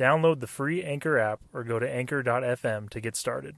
Download 0.00 0.40
the 0.40 0.46
free 0.46 0.82
Anchor 0.82 1.18
app 1.18 1.40
or 1.52 1.62
go 1.62 1.78
to 1.78 1.86
anchor.fm 1.86 2.88
to 2.88 3.00
get 3.02 3.14
started. 3.14 3.56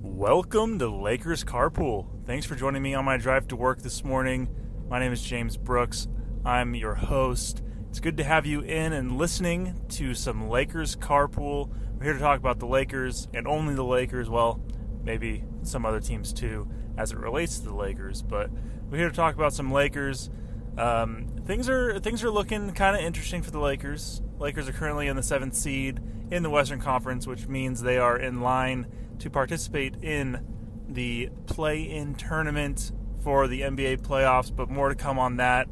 Welcome 0.00 0.80
to 0.80 0.88
Lakers 0.88 1.44
Carpool. 1.44 2.08
Thanks 2.26 2.46
for 2.46 2.56
joining 2.56 2.82
me 2.82 2.94
on 2.94 3.04
my 3.04 3.16
drive 3.16 3.46
to 3.46 3.54
work 3.54 3.82
this 3.82 4.02
morning. 4.02 4.48
My 4.90 4.98
name 4.98 5.12
is 5.12 5.22
James 5.22 5.56
Brooks. 5.56 6.08
I'm 6.44 6.74
your 6.74 6.96
host. 6.96 7.62
It's 7.92 8.00
good 8.00 8.16
to 8.16 8.24
have 8.24 8.46
you 8.46 8.62
in 8.62 8.94
and 8.94 9.18
listening 9.18 9.78
to 9.90 10.14
some 10.14 10.48
Lakers 10.48 10.96
Carpool. 10.96 11.68
We're 11.98 12.04
here 12.04 12.12
to 12.14 12.18
talk 12.18 12.38
about 12.38 12.58
the 12.58 12.66
Lakers 12.66 13.28
and 13.34 13.46
only 13.46 13.74
the 13.74 13.84
Lakers. 13.84 14.30
Well, 14.30 14.62
maybe 15.04 15.44
some 15.62 15.84
other 15.84 16.00
teams 16.00 16.32
too, 16.32 16.66
as 16.96 17.12
it 17.12 17.18
relates 17.18 17.58
to 17.58 17.66
the 17.66 17.74
Lakers. 17.74 18.22
But 18.22 18.48
we're 18.88 18.96
here 18.96 19.10
to 19.10 19.14
talk 19.14 19.34
about 19.34 19.52
some 19.52 19.70
Lakers. 19.70 20.30
Um, 20.78 21.26
things 21.44 21.68
are 21.68 21.98
things 21.98 22.24
are 22.24 22.30
looking 22.30 22.72
kind 22.72 22.96
of 22.96 23.02
interesting 23.02 23.42
for 23.42 23.50
the 23.50 23.60
Lakers. 23.60 24.22
Lakers 24.38 24.70
are 24.70 24.72
currently 24.72 25.08
in 25.08 25.16
the 25.16 25.22
seventh 25.22 25.54
seed 25.54 26.00
in 26.30 26.42
the 26.42 26.48
Western 26.48 26.80
Conference, 26.80 27.26
which 27.26 27.46
means 27.46 27.82
they 27.82 27.98
are 27.98 28.16
in 28.16 28.40
line 28.40 28.86
to 29.18 29.28
participate 29.28 30.02
in 30.02 30.42
the 30.88 31.28
play-in 31.44 32.14
tournament 32.14 32.90
for 33.22 33.46
the 33.46 33.60
NBA 33.60 34.00
playoffs. 34.00 34.50
But 34.50 34.70
more 34.70 34.88
to 34.88 34.94
come 34.94 35.18
on 35.18 35.36
that. 35.36 35.68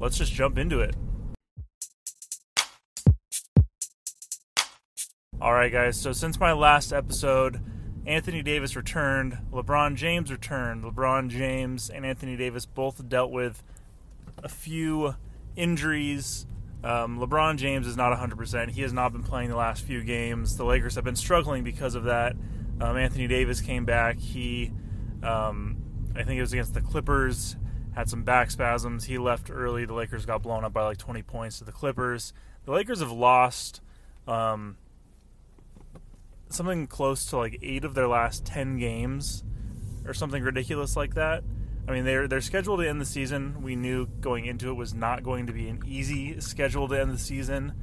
Let's 0.00 0.16
just 0.16 0.32
jump 0.32 0.56
into 0.56 0.80
it. 0.80 0.96
All 5.44 5.52
right, 5.52 5.70
guys. 5.70 6.00
So 6.00 6.12
since 6.14 6.40
my 6.40 6.54
last 6.54 6.90
episode, 6.90 7.60
Anthony 8.06 8.42
Davis 8.42 8.76
returned, 8.76 9.36
LeBron 9.52 9.94
James 9.94 10.32
returned. 10.32 10.84
LeBron 10.84 11.28
James 11.28 11.90
and 11.90 12.06
Anthony 12.06 12.34
Davis 12.34 12.64
both 12.64 13.06
dealt 13.10 13.30
with 13.30 13.62
a 14.38 14.48
few 14.48 15.16
injuries. 15.54 16.46
Um, 16.82 17.18
LeBron 17.18 17.58
James 17.58 17.86
is 17.86 17.94
not 17.94 18.18
100%. 18.18 18.70
He 18.70 18.80
has 18.80 18.94
not 18.94 19.12
been 19.12 19.22
playing 19.22 19.50
the 19.50 19.56
last 19.56 19.84
few 19.84 20.02
games. 20.02 20.56
The 20.56 20.64
Lakers 20.64 20.94
have 20.94 21.04
been 21.04 21.14
struggling 21.14 21.62
because 21.62 21.94
of 21.94 22.04
that. 22.04 22.36
Um, 22.80 22.96
Anthony 22.96 23.26
Davis 23.26 23.60
came 23.60 23.84
back. 23.84 24.18
He, 24.18 24.72
um, 25.22 25.76
I 26.16 26.22
think 26.22 26.38
it 26.38 26.40
was 26.40 26.54
against 26.54 26.72
the 26.72 26.80
Clippers, 26.80 27.56
had 27.94 28.08
some 28.08 28.22
back 28.22 28.50
spasms. 28.50 29.04
He 29.04 29.18
left 29.18 29.50
early. 29.50 29.84
The 29.84 29.92
Lakers 29.92 30.24
got 30.24 30.42
blown 30.42 30.64
up 30.64 30.72
by 30.72 30.84
like 30.84 30.96
20 30.96 31.20
points 31.22 31.58
to 31.58 31.64
the 31.64 31.72
Clippers. 31.72 32.32
The 32.64 32.72
Lakers 32.72 33.00
have 33.00 33.12
lost 33.12 33.82
um, 34.26 34.78
something 36.54 36.86
close 36.86 37.26
to 37.26 37.36
like 37.36 37.58
eight 37.62 37.84
of 37.84 37.94
their 37.94 38.08
last 38.08 38.44
10 38.44 38.78
games 38.78 39.44
or 40.06 40.14
something 40.14 40.42
ridiculous 40.42 40.96
like 40.96 41.14
that. 41.14 41.44
I 41.86 41.92
mean, 41.92 42.04
they're 42.04 42.26
they're 42.26 42.40
scheduled 42.40 42.80
to 42.80 42.88
end 42.88 43.00
the 43.00 43.06
season. 43.06 43.62
We 43.62 43.76
knew 43.76 44.06
going 44.06 44.46
into 44.46 44.70
it 44.70 44.74
was 44.74 44.94
not 44.94 45.22
going 45.22 45.46
to 45.48 45.52
be 45.52 45.68
an 45.68 45.82
easy 45.86 46.40
schedule 46.40 46.88
to 46.88 46.98
end 46.98 47.10
the 47.10 47.18
season. 47.18 47.74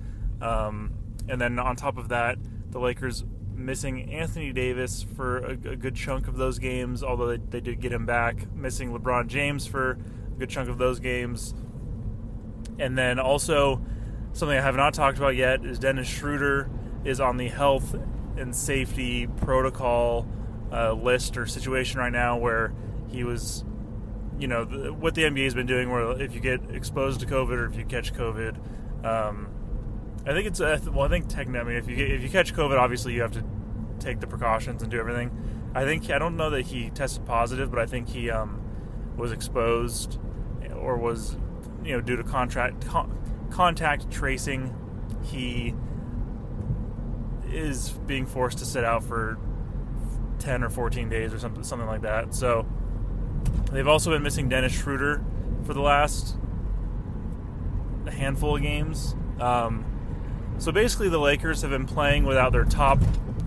Um, 0.41 0.93
and 1.29 1.39
then 1.39 1.59
on 1.59 1.75
top 1.75 1.97
of 1.97 2.09
that, 2.09 2.37
the 2.71 2.79
Lakers 2.79 3.23
missing 3.53 4.11
Anthony 4.11 4.51
Davis 4.51 5.03
for 5.03 5.37
a, 5.37 5.51
a 5.51 5.75
good 5.75 5.95
chunk 5.95 6.27
of 6.27 6.35
those 6.35 6.57
games, 6.57 7.03
although 7.03 7.27
they, 7.27 7.37
they, 7.37 7.61
did 7.61 7.79
get 7.79 7.91
him 7.91 8.07
back. 8.07 8.51
Missing 8.55 8.91
LeBron 8.91 9.27
James 9.27 9.67
for 9.67 9.91
a 9.91 10.39
good 10.39 10.49
chunk 10.49 10.67
of 10.67 10.79
those 10.79 10.99
games. 10.99 11.53
And 12.79 12.97
then 12.97 13.19
also, 13.19 13.85
something 14.33 14.57
I 14.57 14.61
have 14.61 14.75
not 14.75 14.95
talked 14.95 15.19
about 15.19 15.35
yet 15.35 15.63
is 15.63 15.77
Dennis 15.77 16.07
Schroeder 16.07 16.71
is 17.03 17.19
on 17.19 17.37
the 17.37 17.49
health 17.49 17.95
and 18.37 18.55
safety 18.55 19.27
protocol 19.27 20.27
uh, 20.71 20.93
list 20.93 21.37
or 21.37 21.45
situation 21.45 21.99
right 21.99 22.11
now 22.11 22.37
where 22.37 22.73
he 23.09 23.23
was, 23.23 23.63
you 24.39 24.47
know, 24.47 24.63
the, 24.63 24.93
what 24.93 25.15
the 25.15 25.23
NBA 25.23 25.43
has 25.43 25.53
been 25.53 25.67
doing, 25.67 25.89
where 25.89 26.19
if 26.21 26.33
you 26.33 26.39
get 26.39 26.61
exposed 26.71 27.19
to 27.21 27.25
COVID 27.25 27.57
or 27.57 27.65
if 27.65 27.75
you 27.75 27.85
catch 27.85 28.13
COVID, 28.13 29.05
um, 29.05 29.49
I 30.25 30.33
think 30.33 30.47
it's 30.47 30.59
well. 30.59 31.01
I 31.01 31.07
think 31.07 31.27
technically, 31.27 31.59
I 31.59 31.63
mean, 31.63 31.77
if 31.77 31.89
you 31.89 31.97
if 31.97 32.21
you 32.21 32.29
catch 32.29 32.53
COVID, 32.53 32.77
obviously 32.77 33.13
you 33.13 33.21
have 33.21 33.31
to 33.31 33.43
take 33.99 34.19
the 34.19 34.27
precautions 34.27 34.81
and 34.81 34.91
do 34.91 34.99
everything. 34.99 35.31
I 35.73 35.83
think 35.83 36.09
I 36.11 36.19
don't 36.19 36.37
know 36.37 36.51
that 36.51 36.65
he 36.67 36.89
tested 36.91 37.25
positive, 37.25 37.71
but 37.71 37.79
I 37.79 37.85
think 37.87 38.09
he 38.09 38.29
um, 38.29 38.61
was 39.17 39.31
exposed 39.31 40.19
or 40.75 40.97
was 40.97 41.37
you 41.83 41.93
know 41.93 42.01
due 42.01 42.15
to 42.15 42.23
contract 42.23 42.85
con- 42.85 43.17
contact 43.49 44.11
tracing. 44.11 44.75
He 45.23 45.73
is 47.51 47.89
being 48.07 48.25
forced 48.25 48.57
to 48.59 48.65
sit 48.65 48.83
out 48.83 49.03
for 49.03 49.37
ten 50.39 50.63
or 50.63 50.69
fourteen 50.69 51.09
days 51.09 51.33
or 51.33 51.39
something 51.39 51.63
something 51.63 51.87
like 51.87 52.01
that. 52.01 52.33
So 52.33 52.65
they've 53.71 53.87
also 53.87 54.11
been 54.11 54.23
missing 54.23 54.49
Dennis 54.49 54.73
Schroeder 54.73 55.23
for 55.65 55.73
the 55.73 55.81
last 55.81 56.37
handful 58.09 58.55
of 58.55 58.61
games. 58.61 59.15
Um, 59.39 59.85
so 60.57 60.71
basically, 60.71 61.09
the 61.09 61.19
Lakers 61.19 61.61
have 61.61 61.71
been 61.71 61.85
playing 61.85 62.25
without 62.25 62.51
their 62.51 62.65
top, 62.65 62.99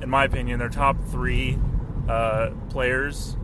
in 0.02 0.10
my 0.10 0.24
opinion, 0.24 0.58
their 0.58 0.68
top 0.68 0.96
three 1.10 1.58
uh, 2.08 2.50
players 2.70 3.36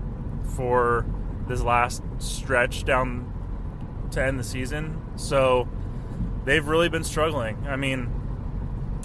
for 0.56 1.06
this 1.47 1.62
last 1.62 2.03
stretch 2.19 2.84
down 2.84 3.32
to 4.10 4.22
end 4.22 4.38
the 4.38 4.44
season. 4.44 5.00
So 5.16 5.69
they've 6.44 6.66
really 6.66 6.88
been 6.88 7.04
struggling. 7.04 7.65
I 7.69 7.76
mean, 7.76 8.10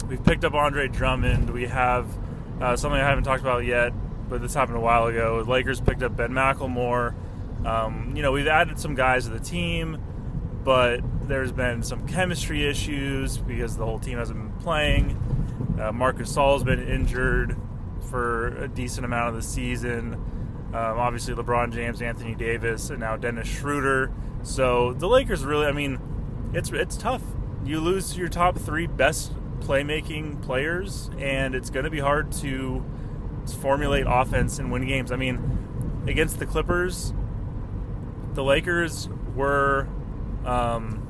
we've 0.08 0.24
picked 0.24 0.44
up 0.46 0.54
Andre 0.54 0.88
Drummond. 0.88 1.50
We 1.50 1.66
have 1.66 2.08
uh, 2.62 2.76
something 2.76 3.00
I 3.00 3.08
haven't 3.08 3.24
talked 3.24 3.42
about 3.42 3.66
yet, 3.66 3.94
but 4.30 4.42
this 4.42 4.54
happened 4.54 4.78
a 4.78 4.82
while 4.82 5.08
ago. 5.08 5.44
The 5.44 5.50
Lakers 5.50 5.82
picked 5.82 6.04
up 6.04 6.16
Ben 6.16 6.32
McLemore. 6.32 7.14
Um, 7.66 8.14
you 8.16 8.22
know, 8.22 8.32
we've 8.32 8.48
added 8.48 8.80
some 8.80 8.96
guys 8.96 9.26
to 9.26 9.32
the 9.32 9.40
team, 9.40 9.98
but 10.64 11.02
there's 11.28 11.52
been 11.52 11.84
some 11.84 12.08
chemistry 12.08 12.68
issues 12.68 13.38
because 13.38 13.76
the 13.78 13.86
whole 13.86 14.00
team 14.00 14.18
hasn't 14.18 14.40
been 14.40 14.64
playing. 14.64 15.22
Uh, 15.80 15.92
Marc 15.92 16.18
Gasol's 16.18 16.64
been 16.64 16.88
injured 16.88 17.58
for 18.10 18.56
a 18.58 18.68
decent 18.68 19.06
amount 19.06 19.30
of 19.30 19.36
the 19.36 19.42
season. 19.42 20.14
Um, 20.74 21.00
obviously, 21.00 21.34
LeBron 21.34 21.74
James, 21.74 22.02
Anthony 22.02 22.36
Davis, 22.36 22.90
and 22.90 23.00
now 23.00 23.18
Dennis 23.18 23.48
Schroeder. 23.48 24.12
So 24.44 24.94
the 24.94 25.08
Lakers 25.08 25.44
really, 25.44 25.66
I 25.66 25.72
mean, 25.72 26.00
it's 26.54 26.70
it's 26.72 26.96
tough. 26.96 27.22
You 27.64 27.80
lose 27.80 28.16
your 28.16 28.28
top 28.28 28.60
three 28.60 28.86
best 28.86 29.32
playmaking 29.66 30.42
players, 30.42 31.10
and 31.18 31.56
it's 31.56 31.70
going 31.70 31.86
to 31.86 31.90
be 31.90 32.00
hard 32.00 32.32
to 32.32 32.84
formulate 33.60 34.06
offense 34.08 34.60
and 34.60 34.72
win 34.72 34.86
games. 34.88 35.12
I 35.12 35.16
mean, 35.16 36.04
against 36.08 36.40
the 36.40 36.46
Clippers, 36.46 37.14
the 38.34 38.44
Lakers 38.44 39.10
were 39.36 39.88
um, 40.46 41.02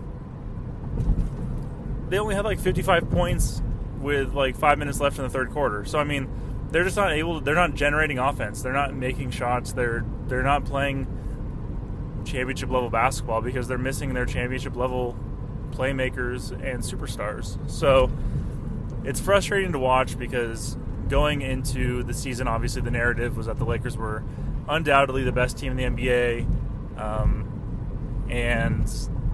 they 2.09 2.19
only 2.19 2.35
had 2.35 2.45
like 2.45 2.59
55 2.59 3.09
points 3.09 3.61
with 3.99 4.33
like 4.33 4.55
five 4.55 4.77
minutes 4.77 4.99
left 4.99 5.17
in 5.17 5.23
the 5.23 5.29
third 5.29 5.51
quarter. 5.51 5.85
So 5.85 5.99
I 5.99 6.03
mean, 6.03 6.29
they're 6.71 6.83
just 6.83 6.97
not 6.97 7.11
able. 7.11 7.39
To, 7.39 7.45
they're 7.45 7.55
not 7.55 7.73
generating 7.73 8.19
offense. 8.19 8.61
They're 8.61 8.73
not 8.73 8.93
making 8.93 9.31
shots. 9.31 9.73
They're 9.73 10.05
they're 10.27 10.43
not 10.43 10.65
playing 10.65 11.07
championship 12.25 12.69
level 12.69 12.89
basketball 12.89 13.41
because 13.41 13.67
they're 13.67 13.77
missing 13.77 14.13
their 14.13 14.25
championship 14.25 14.75
level 14.75 15.17
playmakers 15.71 16.51
and 16.51 16.81
superstars. 16.81 17.57
So 17.69 18.09
it's 19.05 19.19
frustrating 19.19 19.71
to 19.71 19.79
watch 19.79 20.17
because 20.17 20.77
going 21.07 21.41
into 21.41 22.03
the 22.03 22.13
season, 22.13 22.47
obviously 22.47 22.81
the 22.81 22.91
narrative 22.91 23.37
was 23.37 23.45
that 23.45 23.57
the 23.57 23.65
Lakers 23.65 23.95
were 23.95 24.23
undoubtedly 24.67 25.23
the 25.23 25.31
best 25.31 25.57
team 25.57 25.77
in 25.77 25.95
the 25.95 26.03
NBA, 26.03 26.99
um, 26.99 28.25
and 28.29 28.91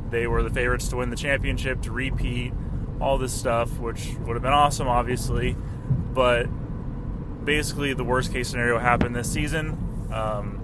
they 0.09 0.27
were 0.27 0.43
the 0.43 0.49
favorites 0.49 0.89
to 0.89 0.97
win 0.97 1.09
the 1.09 1.15
championship, 1.15 1.81
to 1.83 1.91
repeat, 1.91 2.53
all 2.99 3.17
this 3.17 3.33
stuff, 3.33 3.79
which 3.79 4.15
would 4.19 4.35
have 4.35 4.43
been 4.43 4.53
awesome, 4.53 4.87
obviously. 4.87 5.55
But 6.13 6.45
basically, 7.43 7.93
the 7.93 8.03
worst 8.03 8.31
case 8.31 8.49
scenario 8.49 8.77
happened 8.77 9.15
this 9.15 9.31
season, 9.31 10.09
um, 10.13 10.57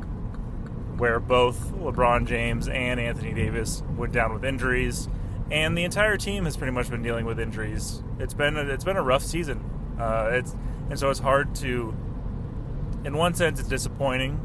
where 0.98 1.20
both 1.20 1.72
LeBron 1.74 2.28
James 2.28 2.68
and 2.68 3.00
Anthony 3.00 3.34
Davis 3.34 3.82
went 3.96 4.14
down 4.14 4.34
with 4.34 4.44
injuries, 4.44 5.08
and 5.52 5.78
the 5.78 5.84
entire 5.84 6.18
team 6.18 6.46
has 6.46 6.58
pretty 6.58 6.74
much 6.74 6.90
been 6.90 7.04
dealing 7.04 7.26
with 7.26 7.40
injuries. 7.40 8.04
It's 8.20 8.34
been 8.34 8.58
a, 8.58 8.62
it's 8.62 8.84
been 8.84 8.98
a 8.98 9.04
rough 9.04 9.24
season. 9.24 9.64
Uh, 10.00 10.30
it's 10.32 10.56
and 10.90 10.98
so 10.98 11.10
it's 11.10 11.20
hard 11.20 11.56
to 11.56 11.96
in 13.08 13.16
one 13.16 13.34
sense, 13.34 13.60
it's 13.60 13.70
disappointing 13.70 14.40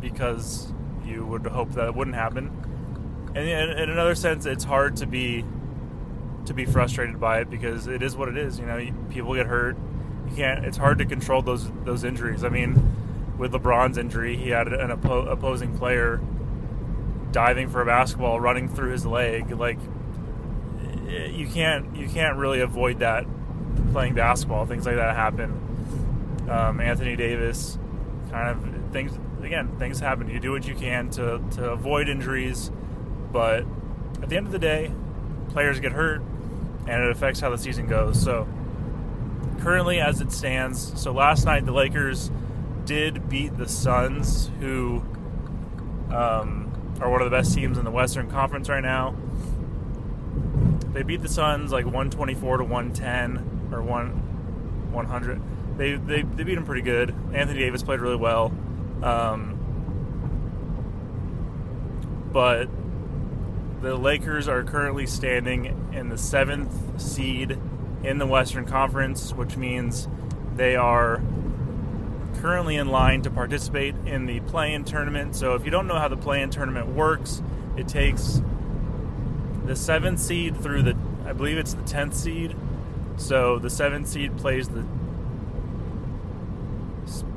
because 0.00 0.72
you 1.04 1.26
would 1.26 1.46
hope 1.46 1.72
that 1.72 1.86
it 1.88 1.94
wouldn't 1.94 2.16
happen. 2.16 2.50
And 3.34 3.48
in, 3.48 3.78
in 3.78 3.90
another 3.90 4.14
sense, 4.14 4.46
it's 4.46 4.64
hard 4.64 4.96
to 4.96 5.06
be 5.06 5.44
to 6.46 6.54
be 6.54 6.64
frustrated 6.64 7.20
by 7.20 7.40
it 7.40 7.50
because 7.50 7.86
it 7.86 8.02
is 8.02 8.16
what 8.16 8.28
it 8.28 8.36
is. 8.36 8.58
You 8.58 8.66
know, 8.66 8.86
people 9.10 9.34
get 9.34 9.46
hurt. 9.46 9.76
You 10.28 10.36
can't. 10.36 10.64
It's 10.64 10.76
hard 10.76 10.98
to 10.98 11.04
control 11.04 11.42
those 11.42 11.70
those 11.84 12.04
injuries. 12.04 12.44
I 12.44 12.50
mean, 12.50 13.34
with 13.38 13.52
LeBron's 13.52 13.98
injury, 13.98 14.36
he 14.36 14.50
had 14.50 14.68
an 14.68 14.90
oppo- 14.90 15.30
opposing 15.30 15.76
player 15.76 16.20
diving 17.32 17.68
for 17.68 17.80
a 17.80 17.86
basketball, 17.86 18.38
running 18.38 18.68
through 18.68 18.92
his 18.92 19.06
leg. 19.06 19.50
Like 19.50 19.78
you 21.12 21.46
can't 21.46 21.96
you 21.96 22.08
can't 22.08 22.36
really 22.36 22.60
avoid 22.60 23.00
that 23.00 23.24
playing 23.92 24.14
basketball. 24.14 24.66
Things 24.66 24.86
like 24.86 24.96
that 24.96 25.14
happen. 25.16 25.50
Um, 26.48 26.80
Anthony 26.80 27.16
Davis, 27.16 27.78
kind 28.30 28.50
of 28.50 28.92
things. 28.92 29.18
Again, 29.42 29.76
things 29.78 29.98
happen. 29.98 30.28
You 30.28 30.40
do 30.40 30.52
what 30.52 30.66
you 30.66 30.74
can 30.74 31.10
to 31.10 31.42
to 31.52 31.70
avoid 31.70 32.08
injuries, 32.08 32.70
but 33.32 33.64
at 34.22 34.28
the 34.28 34.36
end 34.36 34.46
of 34.46 34.52
the 34.52 34.58
day, 34.58 34.92
players 35.50 35.80
get 35.80 35.92
hurt, 35.92 36.22
and 36.86 37.02
it 37.02 37.10
affects 37.10 37.40
how 37.40 37.50
the 37.50 37.58
season 37.58 37.86
goes. 37.86 38.20
So 38.20 38.46
currently, 39.60 40.00
as 40.00 40.20
it 40.20 40.32
stands, 40.32 41.00
so 41.00 41.12
last 41.12 41.44
night 41.44 41.66
the 41.66 41.72
Lakers 41.72 42.30
did 42.84 43.28
beat 43.28 43.56
the 43.56 43.68
Suns, 43.68 44.50
who 44.60 45.02
um, 46.10 46.72
are 47.00 47.10
one 47.10 47.22
of 47.22 47.30
the 47.30 47.36
best 47.36 47.54
teams 47.54 47.78
in 47.78 47.84
the 47.84 47.90
Western 47.90 48.30
Conference 48.30 48.68
right 48.68 48.82
now. 48.82 49.14
They 50.92 51.02
beat 51.02 51.22
the 51.22 51.28
Suns 51.28 51.72
like 51.72 51.84
124 51.84 52.58
to 52.58 52.64
110 52.64 53.70
or 53.72 53.82
1 53.82 54.92
100. 54.92 55.42
They, 55.78 55.94
they, 55.94 56.22
they 56.22 56.44
beat 56.44 56.54
them 56.54 56.66
pretty 56.66 56.82
good. 56.82 57.14
Anthony 57.32 57.60
Davis 57.60 57.82
played 57.82 58.00
really 58.00 58.16
well. 58.16 58.52
Um, 59.02 59.58
but 62.32 62.68
the 63.80 63.96
Lakers 63.96 64.48
are 64.48 64.62
currently 64.62 65.06
standing 65.06 65.90
in 65.92 66.08
the 66.08 66.18
seventh 66.18 67.00
seed 67.00 67.58
in 68.04 68.18
the 68.18 68.26
Western 68.26 68.64
Conference, 68.64 69.32
which 69.32 69.56
means 69.56 70.08
they 70.56 70.76
are 70.76 71.22
currently 72.40 72.76
in 72.76 72.88
line 72.88 73.22
to 73.22 73.30
participate 73.30 73.94
in 74.06 74.26
the 74.26 74.40
play-in 74.40 74.84
tournament. 74.84 75.36
So 75.36 75.54
if 75.54 75.64
you 75.64 75.70
don't 75.70 75.86
know 75.86 75.98
how 75.98 76.08
the 76.08 76.16
play-in 76.16 76.50
tournament 76.50 76.88
works, 76.88 77.42
it 77.76 77.88
takes 77.88 78.42
the 79.64 79.76
seventh 79.76 80.20
seed 80.20 80.60
through 80.60 80.82
the 80.82 80.96
I 81.26 81.32
believe 81.32 81.58
it's 81.58 81.74
the 81.74 81.82
tenth 81.82 82.14
seed. 82.14 82.56
So 83.16 83.58
the 83.58 83.70
seventh 83.70 84.08
seed 84.08 84.36
plays 84.36 84.68
the 84.68 84.84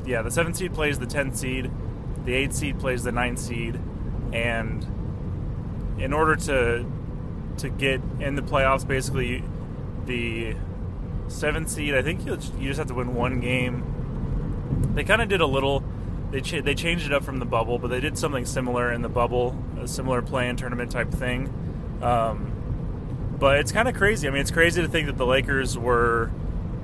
yeah 0.05 0.21
the 0.21 0.31
seventh 0.31 0.57
seed 0.57 0.73
plays 0.73 0.99
the 0.99 1.05
tenth 1.05 1.35
seed, 1.37 1.71
the 2.25 2.33
eighth 2.33 2.53
seed 2.53 2.79
plays 2.79 3.03
the 3.03 3.11
ninth 3.11 3.39
seed, 3.39 3.79
and 4.33 4.85
in 5.99 6.13
order 6.13 6.35
to 6.35 6.85
to 7.57 7.69
get 7.69 8.01
in 8.19 8.35
the 8.35 8.41
playoffs, 8.41 8.87
basically 8.87 9.43
the 10.05 10.55
seventh 11.27 11.69
seed. 11.69 11.95
I 11.95 12.01
think 12.01 12.25
you 12.25 12.37
you 12.59 12.67
just 12.69 12.77
have 12.79 12.87
to 12.87 12.93
win 12.93 13.15
one 13.15 13.39
game 13.39 13.95
they 14.95 15.03
kind 15.03 15.21
of 15.21 15.27
did 15.27 15.41
a 15.41 15.45
little. 15.45 15.83
They 16.31 16.39
they 16.39 16.73
changed 16.75 17.05
it 17.05 17.13
up 17.13 17.23
from 17.23 17.39
the 17.39 17.45
bubble, 17.45 17.77
but 17.77 17.89
they 17.89 17.99
did 17.99 18.17
something 18.17 18.45
similar 18.45 18.91
in 18.91 19.01
the 19.01 19.09
bubble, 19.09 19.55
a 19.79 19.87
similar 19.87 20.21
play-in 20.21 20.55
tournament 20.55 20.91
type 20.91 21.11
thing. 21.11 21.51
Um, 22.05 23.35
but 23.39 23.59
it's 23.59 23.71
kind 23.71 23.87
of 23.87 23.95
crazy. 23.95 24.27
I 24.27 24.31
mean, 24.31 24.41
it's 24.41 24.51
crazy 24.51 24.81
to 24.81 24.87
think 24.87 25.07
that 25.07 25.17
the 25.17 25.25
Lakers 25.25 25.77
were 25.77 26.31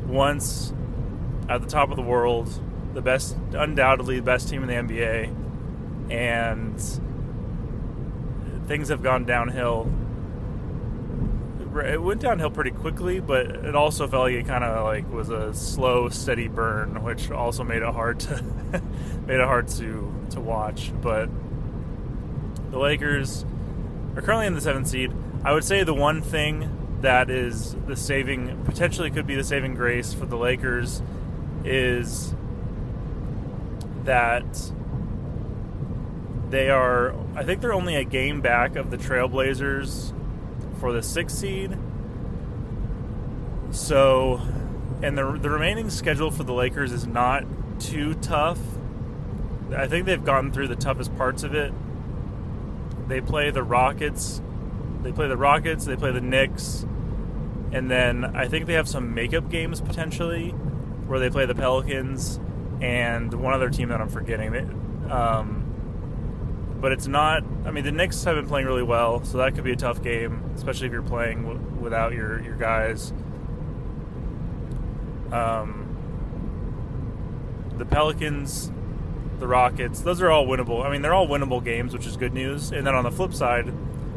once 0.08 0.74
at 1.48 1.62
the 1.62 1.68
top 1.68 1.92
of 1.92 1.96
the 1.96 2.02
world, 2.02 2.50
the 2.94 3.02
best, 3.02 3.38
undoubtedly 3.54 4.18
the 4.18 4.24
best 4.24 4.50
team 4.50 4.68
in 4.68 4.68
the 4.68 4.96
NBA, 4.96 6.12
and 6.12 6.82
things 8.68 8.90
have 8.90 9.04
gone 9.04 9.26
downhill 9.26 9.90
it 11.80 12.02
went 12.02 12.20
downhill 12.20 12.52
pretty 12.52 12.72
quickly, 12.72 13.20
but 13.20 13.46
it 13.48 13.76
also 13.76 14.08
felt 14.08 14.24
like 14.24 14.34
it 14.34 14.46
kind 14.46 14.64
of 14.64 14.84
like 14.84 15.10
was 15.12 15.30
a 15.30 15.54
slow, 15.54 16.10
steady 16.10 16.48
burn, 16.48 17.02
which 17.04 17.32
also 17.32 17.64
made 17.64 17.82
it 17.82 17.94
hard 17.94 18.20
to 18.22 18.44
made 19.28 19.40
it 19.40 19.46
hard 19.46 19.68
to 19.70 20.14
to 20.32 20.42
watch. 20.42 20.92
But 21.02 21.30
the 22.72 22.80
Lakers 22.80 23.46
are 24.16 24.22
currently 24.22 24.48
in 24.48 24.56
the 24.56 24.62
seventh 24.62 24.88
seed. 24.88 25.12
I 25.44 25.54
would 25.54 25.64
say 25.64 25.84
the 25.84 25.94
one 25.94 26.22
thing 26.22 26.98
that 27.02 27.30
is 27.30 27.76
the 27.88 27.96
saving 27.96 28.64
potentially 28.66 29.10
could 29.10 29.26
be 29.26 29.36
the 29.36 29.44
saving 29.44 29.76
grace 29.76 30.14
for 30.14 30.26
the 30.26 30.38
Lakers 30.38 31.02
is 31.64 32.36
that 34.04 34.72
they 36.50 36.70
are 36.70 37.16
I 37.36 37.44
think 37.44 37.62
they're 37.62 37.74
only 37.74 37.96
a 37.96 38.04
game 38.04 38.42
back 38.42 38.76
of 38.76 38.92
the 38.92 38.98
Trailblazers 38.98 40.14
for 40.80 40.92
the 40.92 41.02
sixth 41.02 41.38
seed. 41.38 41.78
So, 43.72 44.42
and 45.02 45.18
the 45.18 45.32
the 45.42 45.50
remaining 45.50 45.90
schedule 45.90 46.30
for 46.30 46.44
the 46.44 46.54
Lakers 46.54 46.92
is 46.92 47.08
not 47.08 47.46
too 47.80 48.16
tough. 48.16 48.60
I 49.76 49.88
think 49.88 50.06
they've 50.06 50.24
gotten 50.24 50.52
through 50.52 50.68
the 50.68 50.76
toughest 50.76 51.16
parts 51.18 51.44
of 51.44 51.56
it. 51.56 51.74
They 53.08 53.22
play 53.22 53.52
the 53.52 53.64
Rockets, 53.64 54.42
they 55.04 55.12
play 55.12 55.28
the 55.28 55.38
Rockets, 55.38 55.86
they 55.86 55.96
play 55.96 56.12
the 56.12 56.22
Knicks, 56.22 56.86
and 57.72 57.90
then 57.90 58.24
I 58.24 58.48
think 58.48 58.68
they 58.68 58.74
have 58.74 58.88
some 58.88 59.14
makeup 59.14 59.50
games 59.50 59.82
potentially 59.82 60.50
where 60.50 61.20
they 61.20 61.30
play 61.30 61.46
the 61.46 61.56
Pelicans 61.56 62.40
and 62.82 63.34
one 63.34 63.54
other 63.54 63.70
team 63.70 63.90
that 63.90 64.02
I'm 64.02 64.10
forgetting. 64.10 64.56
Um, 65.10 65.68
but 66.80 66.92
it's 66.92 67.08
not. 67.08 67.44
I 67.66 67.72
mean, 67.72 67.84
the 67.84 67.92
Knicks 67.92 68.24
have 68.24 68.36
been 68.36 68.48
playing 68.48 68.66
really 68.66 68.84
well, 68.84 69.24
so 69.24 69.38
that 69.38 69.56
could 69.56 69.64
be 69.64 69.72
a 69.72 69.76
tough 69.76 70.02
game, 70.02 70.42
especially 70.56 70.88
if 70.88 70.94
you're 70.94 71.02
playing 71.04 71.44
w- 71.44 71.60
without 71.80 72.14
your 72.14 72.42
your 72.42 72.56
guys. 72.56 73.14
Um, 75.32 75.88
the 77.78 77.86
Pelicans, 77.86 78.72
the 79.42 79.48
Rockets, 79.48 80.00
those 80.02 80.22
are 80.22 80.32
all 80.32 80.46
winnable. 80.46 80.86
I 80.86 80.90
mean, 80.90 81.02
they're 81.02 81.14
all 81.14 81.28
winnable 81.28 81.62
games, 81.62 81.92
which 81.92 82.06
is 82.06 82.16
good 82.16 82.34
news. 82.34 82.72
And 82.72 82.88
then 82.88 82.96
on 82.96 83.04
the 83.04 83.12
flip 83.12 83.34
side, 83.34 83.74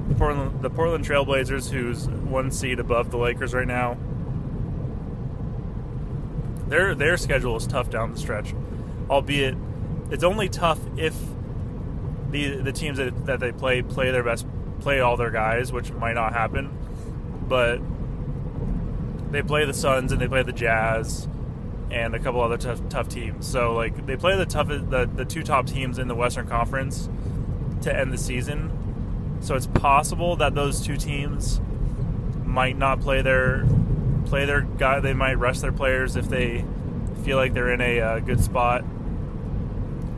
the 0.09 0.15
Portland, 0.15 0.62
the 0.62 0.71
Portland 0.71 1.05
Trailblazers, 1.05 1.71
who's 1.71 2.06
one 2.06 2.53
seed 2.53 2.79
above 2.79 3.11
the 3.11 3.17
Lakers 3.17 3.53
right 3.53 3.67
now, 3.67 3.97
their 6.69 6.94
their 6.94 7.17
schedule 7.17 7.56
is 7.56 7.67
tough 7.67 7.91
down 7.91 8.12
the 8.12 8.19
stretch, 8.19 8.55
albeit 9.11 9.56
it's 10.11 10.25
only 10.25 10.49
tough 10.49 10.78
if 10.97 11.14
the 12.31 12.57
the 12.57 12.73
teams 12.73 12.99
that, 12.99 13.26
that 13.26 13.40
they 13.40 13.50
play 13.50 13.83
play 13.83 14.11
their 14.11 14.23
best, 14.23 14.47
play 14.81 15.00
all 15.00 15.16
their 15.16 15.31
guys, 15.31 15.73
which 15.73 15.90
might 15.93 16.14
not 16.14 16.33
happen, 16.33 16.71
but 17.49 17.81
they 19.33 19.43
play 19.43 19.64
the 19.64 19.75
Suns 19.75 20.12
and 20.12 20.21
they 20.21 20.28
play 20.28 20.43
the 20.43 20.52
Jazz 20.52 21.28
and 21.95 22.15
a 22.15 22.19
couple 22.19 22.41
other 22.41 22.59
tough 22.59 22.81
tough 22.89 23.09
teams. 23.09 23.47
So 23.47 23.73
like 23.75 24.05
they 24.05 24.17
play 24.17 24.37
the 24.37 24.45
tough 24.45 24.69
the 24.69 25.09
the 25.15 25.25
two 25.25 25.43
top 25.45 25.67
teams 25.67 25.99
in 25.99 26.09
the 26.09 26.15
Western 26.15 26.49
Conference 26.49 27.09
to 27.83 27.97
end 27.97 28.13
the 28.13 28.19
season. 28.19 29.39
So 29.41 29.55
it's 29.55 29.69
possible 29.69 30.37
that 30.37 30.55
those 30.55 30.81
two 30.85 30.97
teams 30.97 31.61
might 32.45 32.77
not 32.77 33.01
play 33.01 33.23
their 33.23 33.65
play 34.27 34.45
their 34.45 34.63
guy. 34.63 34.99
They 35.01 35.15
might 35.15 35.35
rest 35.35 35.63
their 35.63 35.73
players 35.73 36.17
if 36.17 36.29
they 36.29 36.65
feel 37.23 37.37
like 37.37 37.55
they're 37.55 37.73
in 37.73 37.81
a 37.81 38.01
uh, 38.01 38.19
good 38.19 38.41
spot 38.41 38.85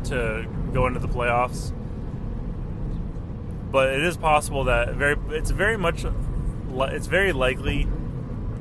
to 0.05 0.47
go 0.73 0.87
into 0.87 0.99
the 0.99 1.09
playoffs 1.09 1.73
but 3.71 3.91
it 3.91 4.03
is 4.03 4.17
possible 4.17 4.65
that 4.65 4.95
very 4.95 5.17
it's 5.31 5.51
very 5.51 5.77
much 5.77 6.05
it's 6.71 7.07
very 7.07 7.33
likely 7.33 7.87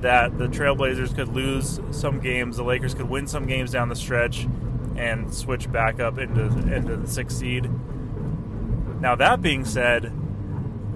that 0.02 0.38
the 0.38 0.48
Trailblazers 0.48 1.16
could 1.16 1.30
lose 1.30 1.80
some 1.92 2.20
games, 2.20 2.58
the 2.58 2.64
Lakers 2.64 2.94
could 2.94 3.10
win 3.10 3.28
some 3.28 3.46
games 3.46 3.72
down 3.72 3.90
the 3.90 3.96
stretch, 3.96 4.48
and 4.96 5.34
switch 5.34 5.72
back 5.72 6.00
up 6.00 6.18
into 6.18 6.44
into 6.74 6.98
the 6.98 7.08
sixth 7.08 7.38
seed. 7.38 7.70
Now 9.02 9.16
that 9.16 9.42
being 9.42 9.66
said, 9.66 10.12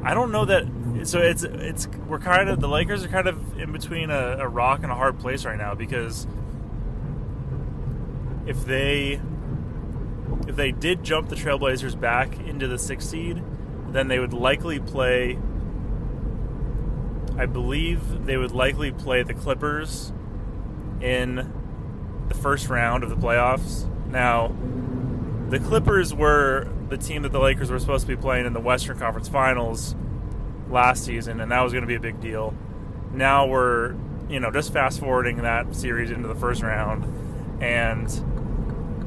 I 0.03 0.13
don't 0.13 0.31
know 0.31 0.45
that. 0.45 0.65
So 1.03 1.19
it's 1.19 1.43
it's 1.43 1.87
we're 2.07 2.19
kind 2.19 2.49
of 2.49 2.59
the 2.59 2.67
Lakers 2.67 3.03
are 3.03 3.09
kind 3.09 3.27
of 3.27 3.59
in 3.59 3.71
between 3.71 4.09
a, 4.09 4.37
a 4.39 4.47
rock 4.47 4.83
and 4.83 4.91
a 4.91 4.95
hard 4.95 5.19
place 5.19 5.45
right 5.45 5.57
now 5.57 5.75
because 5.75 6.27
if 8.45 8.65
they 8.65 9.21
if 10.47 10.55
they 10.55 10.71
did 10.71 11.03
jump 11.03 11.29
the 11.29 11.35
Trailblazers 11.35 11.99
back 11.99 12.39
into 12.39 12.67
the 12.67 12.79
sixth 12.79 13.09
seed, 13.09 13.43
then 13.89 14.07
they 14.07 14.19
would 14.19 14.33
likely 14.33 14.79
play. 14.79 15.37
I 17.39 17.45
believe 17.45 18.25
they 18.25 18.35
would 18.35 18.51
likely 18.51 18.91
play 18.91 19.23
the 19.23 19.33
Clippers 19.33 20.11
in 20.99 21.53
the 22.27 22.35
first 22.35 22.67
round 22.67 23.05
of 23.05 23.09
the 23.09 23.15
playoffs. 23.15 23.87
Now, 24.07 24.53
the 25.47 25.57
Clippers 25.57 26.13
were 26.13 26.67
the 26.89 26.97
team 26.97 27.21
that 27.21 27.31
the 27.31 27.39
Lakers 27.39 27.71
were 27.71 27.79
supposed 27.79 28.05
to 28.05 28.13
be 28.13 28.21
playing 28.21 28.45
in 28.45 28.51
the 28.51 28.59
Western 28.59 28.99
Conference 28.99 29.29
Finals 29.29 29.95
last 30.69 31.05
season, 31.05 31.39
and 31.39 31.49
that 31.53 31.61
was 31.61 31.71
going 31.71 31.83
to 31.83 31.87
be 31.87 31.95
a 31.95 31.99
big 32.01 32.19
deal. 32.19 32.53
Now 33.13 33.47
we're, 33.47 33.95
you 34.27 34.41
know, 34.41 34.51
just 34.51 34.73
fast 34.73 34.99
forwarding 34.99 35.37
that 35.43 35.73
series 35.73 36.11
into 36.11 36.27
the 36.27 36.35
first 36.35 36.61
round, 36.61 37.05
and 37.63 38.11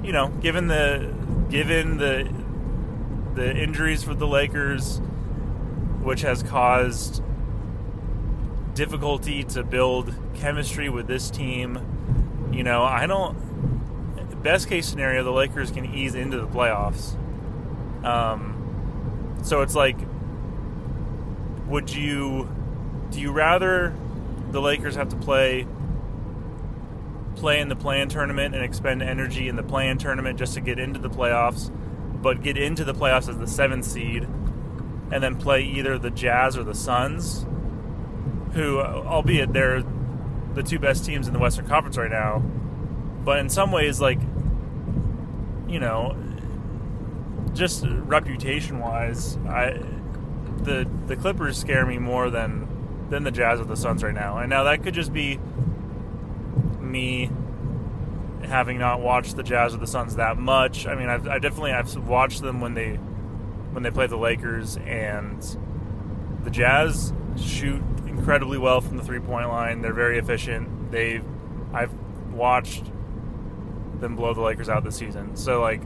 you 0.03 0.13
know, 0.13 0.29
given 0.29 0.69
the 0.69 1.15
given 1.51 1.99
the 1.99 2.33
the 3.35 3.55
injuries 3.55 4.03
for 4.03 4.15
the 4.15 4.27
Lakers, 4.27 5.03
which 6.03 6.23
has 6.23 6.43
caused 6.43 7.23
difficulty 8.75 9.45
to 9.45 9.63
build 9.63 10.15
chemistry 10.35 10.89
with 10.89 11.07
this 11.07 11.31
team. 11.31 12.51
You 12.53 12.63
know, 12.63 12.83
I 12.83 13.07
don't. 13.07 14.43
Best 14.43 14.69
case 14.69 14.89
scenario, 14.89 15.23
the 15.23 15.31
Lakers 15.31 15.71
can 15.71 15.95
ease 15.95 16.17
into 16.17 16.37
the 16.37 16.49
playoffs. 16.49 17.15
Um, 18.05 19.39
so 19.45 19.63
it's 19.63 19.75
like, 19.75 19.97
would 21.69 21.95
you? 21.95 22.49
Do 23.11 23.21
you 23.21 23.31
rather 23.31 23.95
the 24.51 24.61
Lakers 24.61 24.97
have 24.97 25.09
to 25.11 25.17
play 25.17 25.67
play 27.37 27.61
in 27.61 27.69
the 27.69 27.77
play-in 27.77 28.09
tournament 28.09 28.55
and 28.55 28.63
expend 28.63 29.03
energy 29.03 29.49
in 29.49 29.57
the 29.57 29.63
play-in 29.63 29.99
tournament 29.99 30.39
just 30.39 30.55
to 30.55 30.61
get 30.61 30.79
into 30.79 31.01
the 31.01 31.11
playoffs, 31.11 31.71
but 32.23 32.43
get 32.43 32.57
into 32.57 32.85
the 32.85 32.95
playoffs 32.95 33.29
as 33.29 33.39
the 33.39 33.47
seventh 33.47 33.85
seed, 33.85 34.25
and 35.11 35.23
then 35.23 35.37
play 35.37 35.63
either 35.63 35.99
the 35.99 36.11
Jazz 36.11 36.57
or 36.57 36.63
the 36.63 36.75
Suns, 36.75 37.47
who, 38.53 38.81
albeit 38.81 39.53
they're 39.53 39.83
the 40.55 40.63
two 40.63 40.79
best 40.79 41.05
teams 41.05 41.27
in 41.27 41.33
the 41.33 41.39
Western 41.39 41.67
Conference 41.67 41.97
right 41.97 42.11
now, 42.11 42.41
but 43.25 43.39
in 43.39 43.49
some 43.49 43.73
ways, 43.73 44.01
like, 44.01 44.21
you 45.69 45.81
know, 45.81 46.17
just 47.55 47.85
reputation-wise, 47.87 49.37
I 49.49 49.81
the 50.63 50.89
the 51.07 51.17
Clippers 51.17 51.59
scare 51.59 51.85
me 51.87 51.99
more 51.99 52.31
than 52.31 52.69
than 53.11 53.25
the 53.25 53.31
Jazz 53.31 53.61
or 53.61 53.65
the 53.65 53.77
Suns 53.77 54.03
right 54.03 54.15
now. 54.15 54.39
And 54.39 54.49
now 54.49 54.65
that 54.65 54.83
could 54.83 54.95
just 54.95 55.13
be 55.13 55.39
me 56.81 57.31
having 58.45 58.79
not 58.79 59.01
watched 59.01 59.37
the 59.37 59.43
Jazz 59.43 59.75
or 59.75 59.79
the 59.79 59.87
Suns 59.87 60.17
that 60.17 60.37
much. 60.39 60.87
I 60.87 60.95
mean, 60.95 61.09
I've, 61.09 61.27
I 61.29 61.39
definitely 61.39 61.73
I've 61.73 61.95
watched 61.97 62.43
them 62.43 62.61
when 62.61 62.75
they 62.75 62.95
when 63.73 63.83
they 63.83 63.91
play 63.91 64.07
the 64.07 64.17
Lakers 64.17 64.77
and 64.79 65.43
the 66.45 66.51
Jazz 66.51 67.13
shoot 67.37 67.83
incredibly 68.17 68.59
well 68.59 68.81
from 68.81 68.97
the 68.97 69.03
three 69.03 69.21
point 69.21 69.49
line. 69.49 69.83
They're 69.83 69.93
very 69.93 70.19
efficient. 70.19 70.91
They've 70.91 71.25
I've 71.73 71.93
watched 72.33 72.85
them 74.01 74.17
blow 74.17 74.35
the 74.35 74.41
Lakers 74.41 74.69
out 74.69 74.85
this 74.85 74.97
season. 74.97 75.37
So 75.37 75.61
like 75.61 75.83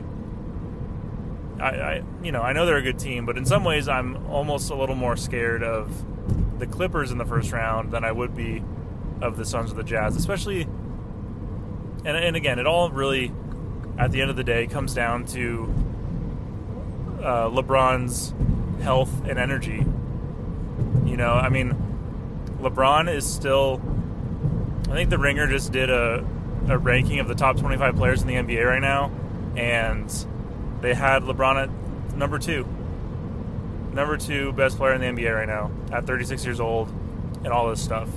I, 1.59 1.69
I 1.69 2.03
you 2.23 2.31
know, 2.31 2.41
I 2.41 2.53
know 2.53 2.65
they're 2.65 2.77
a 2.77 2.81
good 2.81 2.99
team, 2.99 3.25
but 3.25 3.37
in 3.37 3.45
some 3.45 3.63
ways 3.63 3.87
I'm 3.87 4.27
almost 4.27 4.69
a 4.69 4.75
little 4.75 4.95
more 4.95 5.15
scared 5.15 5.63
of 5.63 6.05
the 6.59 6.67
Clippers 6.67 7.11
in 7.11 7.17
the 7.17 7.25
first 7.25 7.51
round 7.51 7.91
than 7.91 8.03
I 8.03 8.11
would 8.11 8.35
be 8.35 8.63
of 9.21 9.37
the 9.37 9.45
Suns 9.45 9.71
or 9.71 9.75
the 9.75 9.83
Jazz, 9.83 10.15
especially 10.15 10.67
and 12.05 12.17
and 12.17 12.35
again, 12.35 12.59
it 12.59 12.67
all 12.67 12.89
really 12.89 13.31
at 13.97 14.11
the 14.11 14.21
end 14.21 14.29
of 14.29 14.35
the 14.35 14.43
day 14.43 14.67
comes 14.67 14.93
down 14.93 15.25
to 15.25 15.73
uh, 17.21 17.49
LeBron's 17.49 18.33
health 18.83 19.25
and 19.27 19.39
energy. 19.39 19.85
You 21.05 21.17
know, 21.17 21.33
I 21.33 21.49
mean, 21.49 21.96
LeBron 22.59 23.13
is 23.13 23.31
still. 23.31 23.81
I 24.89 24.93
think 24.93 25.09
the 25.09 25.17
Ringer 25.17 25.47
just 25.47 25.71
did 25.71 25.89
a, 25.89 26.25
a 26.69 26.77
ranking 26.77 27.19
of 27.19 27.27
the 27.27 27.35
top 27.35 27.57
25 27.57 27.95
players 27.95 28.21
in 28.21 28.27
the 28.27 28.35
NBA 28.35 28.65
right 28.65 28.81
now, 28.81 29.11
and 29.55 30.09
they 30.81 30.93
had 30.93 31.23
LeBron 31.23 31.63
at 31.63 32.15
number 32.15 32.39
two. 32.39 32.65
Number 33.93 34.17
two 34.17 34.53
best 34.53 34.77
player 34.77 34.93
in 34.93 35.01
the 35.01 35.07
NBA 35.07 35.35
right 35.35 35.47
now 35.47 35.71
at 35.91 36.05
36 36.05 36.45
years 36.45 36.59
old, 36.59 36.89
and 37.43 37.47
all 37.47 37.69
this 37.69 37.81
stuff. 37.81 38.09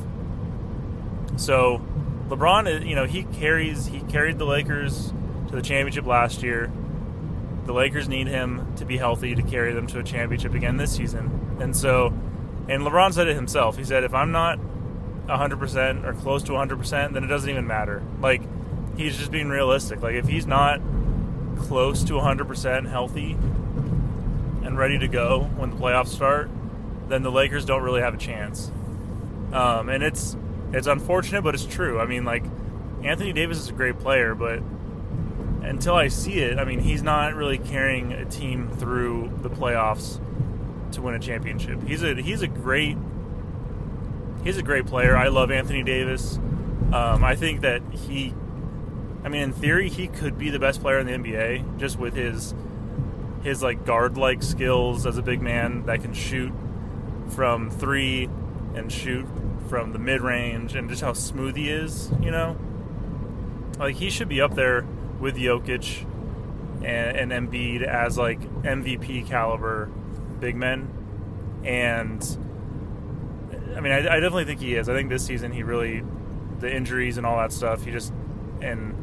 So, 1.36 1.80
LeBron, 2.28 2.70
is, 2.70 2.84
you 2.84 2.94
know, 2.94 3.06
he 3.06 3.24
carries 3.24 3.86
he 3.86 4.00
carried 4.00 4.38
the 4.38 4.44
Lakers 4.44 5.12
to 5.48 5.56
the 5.56 5.62
championship 5.62 6.06
last 6.06 6.42
year. 6.42 6.70
The 7.64 7.72
Lakers 7.72 8.08
need 8.08 8.26
him 8.26 8.74
to 8.76 8.84
be 8.84 8.96
healthy 8.96 9.34
to 9.34 9.42
carry 9.42 9.72
them 9.72 9.86
to 9.88 9.98
a 9.98 10.02
championship 10.02 10.54
again 10.54 10.76
this 10.76 10.94
season. 10.94 11.56
And 11.60 11.76
so, 11.76 12.12
and 12.70 12.84
LeBron 12.84 13.12
said 13.12 13.26
it 13.26 13.34
himself. 13.34 13.76
He 13.76 13.82
said, 13.82 14.04
if 14.04 14.14
I'm 14.14 14.30
not 14.30 14.60
100% 15.26 16.04
or 16.04 16.12
close 16.14 16.44
to 16.44 16.52
100%, 16.52 17.12
then 17.12 17.24
it 17.24 17.26
doesn't 17.26 17.50
even 17.50 17.66
matter. 17.66 18.00
Like, 18.20 18.42
he's 18.96 19.18
just 19.18 19.32
being 19.32 19.48
realistic. 19.48 20.02
Like, 20.02 20.14
if 20.14 20.28
he's 20.28 20.46
not 20.46 20.80
close 21.58 22.04
to 22.04 22.12
100% 22.12 22.88
healthy 22.88 23.32
and 23.32 24.78
ready 24.78 25.00
to 25.00 25.08
go 25.08 25.50
when 25.56 25.70
the 25.70 25.76
playoffs 25.76 26.08
start, 26.08 26.48
then 27.08 27.24
the 27.24 27.32
Lakers 27.32 27.64
don't 27.64 27.82
really 27.82 28.02
have 28.02 28.14
a 28.14 28.18
chance. 28.18 28.70
Um, 29.52 29.88
and 29.88 30.04
it's 30.04 30.36
it's 30.72 30.86
unfortunate, 30.86 31.42
but 31.42 31.56
it's 31.56 31.66
true. 31.66 31.98
I 31.98 32.06
mean, 32.06 32.24
like 32.24 32.44
Anthony 33.02 33.32
Davis 33.32 33.58
is 33.58 33.68
a 33.68 33.72
great 33.72 33.98
player, 33.98 34.36
but 34.36 34.62
until 35.62 35.96
I 35.96 36.06
see 36.06 36.38
it, 36.38 36.60
I 36.60 36.64
mean, 36.64 36.78
he's 36.78 37.02
not 37.02 37.34
really 37.34 37.58
carrying 37.58 38.12
a 38.12 38.24
team 38.26 38.68
through 38.68 39.32
the 39.42 39.50
playoffs 39.50 40.20
to 40.92 41.02
win 41.02 41.14
a 41.14 41.18
championship. 41.18 41.82
He's 41.82 42.02
a 42.02 42.14
he's 42.14 42.42
a 42.42 42.48
great 42.48 42.96
he's 44.44 44.56
a 44.56 44.62
great 44.62 44.86
player. 44.86 45.16
I 45.16 45.28
love 45.28 45.50
Anthony 45.50 45.82
Davis. 45.82 46.36
Um, 46.92 47.22
I 47.22 47.36
think 47.36 47.60
that 47.60 47.82
he, 47.92 48.34
I 49.22 49.28
mean, 49.28 49.42
in 49.42 49.52
theory, 49.52 49.88
he 49.88 50.08
could 50.08 50.38
be 50.38 50.50
the 50.50 50.58
best 50.58 50.80
player 50.80 50.98
in 50.98 51.06
the 51.06 51.12
NBA 51.12 51.78
just 51.78 51.98
with 51.98 52.14
his 52.14 52.54
his 53.42 53.62
like 53.62 53.86
guard 53.86 54.18
like 54.18 54.42
skills 54.42 55.06
as 55.06 55.16
a 55.16 55.22
big 55.22 55.40
man 55.40 55.86
that 55.86 56.02
can 56.02 56.12
shoot 56.12 56.52
from 57.28 57.70
three 57.70 58.28
and 58.74 58.92
shoot 58.92 59.26
from 59.68 59.92
the 59.92 59.98
mid 59.98 60.20
range 60.20 60.74
and 60.74 60.88
just 60.88 61.00
how 61.00 61.12
smooth 61.12 61.56
he 61.56 61.70
is, 61.70 62.10
you 62.20 62.30
know? 62.30 62.56
Like 63.78 63.96
he 63.96 64.10
should 64.10 64.28
be 64.28 64.40
up 64.40 64.54
there 64.54 64.84
with 65.20 65.36
Jokic 65.36 66.04
and, 66.82 67.32
and 67.32 67.50
Embiid 67.50 67.82
as 67.82 68.18
like 68.18 68.40
MVP 68.62 69.26
caliber 69.26 69.90
big 70.40 70.56
men. 70.56 70.88
And 71.64 72.22
I 73.76 73.80
mean, 73.80 73.92
I, 73.92 73.98
I 73.98 74.20
definitely 74.20 74.46
think 74.46 74.60
he 74.60 74.74
is. 74.74 74.88
I 74.88 74.94
think 74.94 75.08
this 75.10 75.24
season 75.24 75.52
he 75.52 75.62
really, 75.62 76.02
the 76.58 76.74
injuries 76.74 77.18
and 77.18 77.26
all 77.26 77.38
that 77.38 77.52
stuff, 77.52 77.84
he 77.84 77.90
just, 77.90 78.12
and 78.60 78.94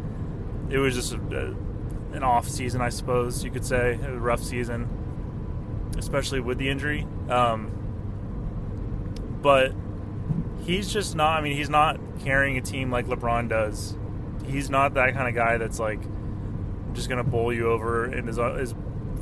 it 0.69 0.79
was 0.79 0.95
just 0.95 1.13
a, 1.13 1.17
a, 1.17 2.15
an 2.15 2.23
off 2.23 2.47
season, 2.47 2.81
I 2.81 2.89
suppose 2.89 3.43
you 3.43 3.51
could 3.51 3.65
say, 3.65 3.99
a 4.03 4.17
rough 4.17 4.43
season, 4.43 5.91
especially 5.97 6.39
with 6.39 6.57
the 6.57 6.69
injury. 6.69 7.07
Um, 7.29 7.71
but 9.41 9.73
he's 10.65 10.91
just 10.91 11.15
not. 11.15 11.37
I 11.37 11.41
mean, 11.41 11.55
he's 11.55 11.69
not 11.69 11.99
carrying 12.19 12.57
a 12.57 12.61
team 12.61 12.91
like 12.91 13.07
LeBron 13.07 13.49
does. 13.49 13.95
He's 14.45 14.69
not 14.69 14.95
that 14.95 15.13
kind 15.13 15.27
of 15.27 15.35
guy 15.35 15.57
that's 15.57 15.79
like 15.79 15.99
just 16.93 17.09
going 17.09 17.23
to 17.23 17.29
bowl 17.29 17.53
you 17.53 17.69
over 17.69 18.05
and 18.05 18.27
is 18.27 18.37
is 18.37 18.73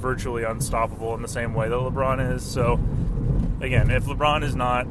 virtually 0.06 0.44
unstoppable 0.44 1.16
in 1.16 1.24
the 1.24 1.28
same 1.28 1.56
way 1.56 1.68
that 1.68 1.74
LeBron 1.74 2.36
is. 2.36 2.44
So 2.44 2.74
again, 3.60 3.90
if 3.90 4.06
LeBron 4.06 4.44
is 4.44 4.56
not 4.56 4.86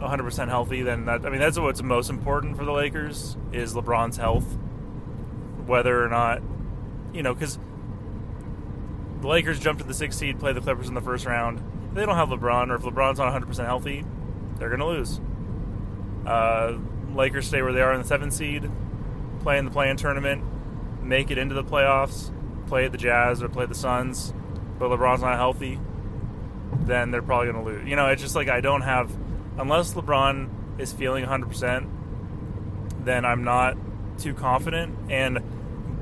100% 0.00 0.48
healthy, 0.48 0.82
then 0.82 1.04
that 1.04 1.24
I 1.24 1.30
mean 1.30 1.38
that's 1.38 1.56
what's 1.56 1.80
most 1.80 2.10
important 2.10 2.56
for 2.56 2.64
the 2.64 2.72
Lakers 2.72 3.36
is 3.52 3.72
LeBron's 3.72 4.16
health. 4.16 4.58
Whether 5.66 6.04
or 6.04 6.08
not, 6.08 6.42
you 7.12 7.22
know, 7.22 7.34
because 7.34 7.56
the 9.20 9.28
Lakers 9.28 9.60
jump 9.60 9.78
to 9.78 9.84
the 9.84 9.94
sixth 9.94 10.18
seed, 10.18 10.40
play 10.40 10.52
the 10.52 10.60
Clippers 10.60 10.88
in 10.88 10.94
the 10.94 11.00
first 11.00 11.24
round. 11.24 11.62
If 11.90 11.94
they 11.94 12.04
don't 12.04 12.16
have 12.16 12.30
LeBron, 12.30 12.70
or 12.70 12.74
if 12.74 12.82
LeBron's 12.82 13.18
not 13.18 13.32
100% 13.32 13.64
healthy, 13.64 14.04
they're 14.58 14.76
going 14.76 14.80
to 14.80 14.86
lose. 14.86 15.20
Uh, 16.26 16.78
Lakers 17.14 17.46
stay 17.46 17.62
where 17.62 17.72
they 17.72 17.80
are 17.80 17.94
in 17.94 18.02
the 18.02 18.08
seventh 18.08 18.32
seed, 18.32 18.68
play 19.40 19.56
in 19.56 19.64
the 19.64 19.70
play-in 19.70 19.96
tournament, 19.96 20.42
make 21.00 21.30
it 21.30 21.38
into 21.38 21.54
the 21.54 21.62
playoffs, 21.62 22.32
play 22.74 22.88
the 22.88 22.98
Jazz 22.98 23.40
or 23.40 23.48
play 23.48 23.66
the 23.66 23.74
Suns, 23.74 24.34
but 24.80 24.90
LeBron's 24.90 25.22
not 25.22 25.36
healthy, 25.36 25.78
then 26.80 27.12
they're 27.12 27.22
probably 27.22 27.52
going 27.52 27.64
to 27.64 27.70
lose. 27.70 27.88
You 27.88 27.94
know, 27.94 28.08
it's 28.08 28.20
just 28.20 28.34
like 28.34 28.48
I 28.48 28.60
don't 28.60 28.80
have, 28.80 29.16
unless 29.56 29.94
LeBron 29.94 30.80
is 30.80 30.92
feeling 30.92 31.24
100%, 31.24 31.88
then 33.04 33.24
I'm 33.24 33.44
not 33.44 33.76
too 34.18 34.34
confident. 34.34 34.98
And 35.08 35.38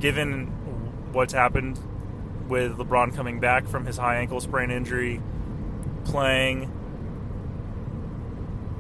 given 0.00 0.46
what's 1.12 1.34
happened 1.34 1.78
with 2.48 2.78
LeBron 2.78 3.14
coming 3.14 3.38
back 3.38 3.66
from 3.66 3.84
his 3.84 3.98
high 3.98 4.16
ankle 4.16 4.40
sprain 4.40 4.70
injury, 4.70 5.20
playing, 6.06 6.72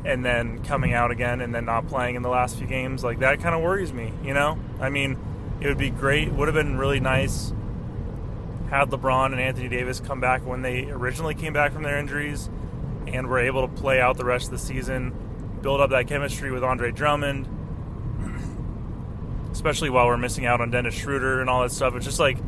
and 0.06 0.24
then 0.24 0.64
coming 0.64 0.94
out 0.94 1.10
again 1.10 1.42
and 1.42 1.54
then 1.54 1.66
not 1.66 1.88
playing 1.88 2.14
in 2.14 2.22
the 2.22 2.30
last 2.30 2.56
few 2.56 2.66
games, 2.66 3.04
like 3.04 3.18
that 3.18 3.42
kind 3.42 3.54
of 3.54 3.60
worries 3.60 3.92
me, 3.92 4.14
you 4.24 4.32
know? 4.32 4.58
I 4.80 4.88
mean, 4.88 5.18
it 5.60 5.66
would 5.66 5.76
be 5.76 5.90
great, 5.90 6.32
would 6.32 6.48
have 6.48 6.54
been 6.54 6.78
really 6.78 6.98
nice 6.98 7.52
had 8.72 8.90
LeBron 8.90 9.32
and 9.32 9.40
Anthony 9.40 9.68
Davis 9.68 10.00
come 10.00 10.20
back 10.20 10.46
when 10.46 10.62
they 10.62 10.86
originally 10.90 11.34
came 11.34 11.52
back 11.52 11.72
from 11.72 11.82
their 11.82 11.98
injuries 11.98 12.48
and 13.06 13.26
were 13.26 13.38
able 13.38 13.68
to 13.68 13.74
play 13.74 14.00
out 14.00 14.16
the 14.16 14.24
rest 14.24 14.46
of 14.46 14.52
the 14.52 14.58
season, 14.58 15.12
build 15.60 15.80
up 15.80 15.90
that 15.90 16.06
chemistry 16.06 16.50
with 16.50 16.64
Andre 16.64 16.90
Drummond, 16.90 17.46
especially 19.52 19.90
while 19.90 20.06
we're 20.06 20.16
missing 20.16 20.46
out 20.46 20.60
on 20.60 20.70
Dennis 20.70 20.94
Schroeder 20.94 21.40
and 21.40 21.50
all 21.50 21.62
that 21.62 21.70
stuff. 21.70 21.94
It's 21.94 22.06
just 22.06 22.18
like 22.18 22.38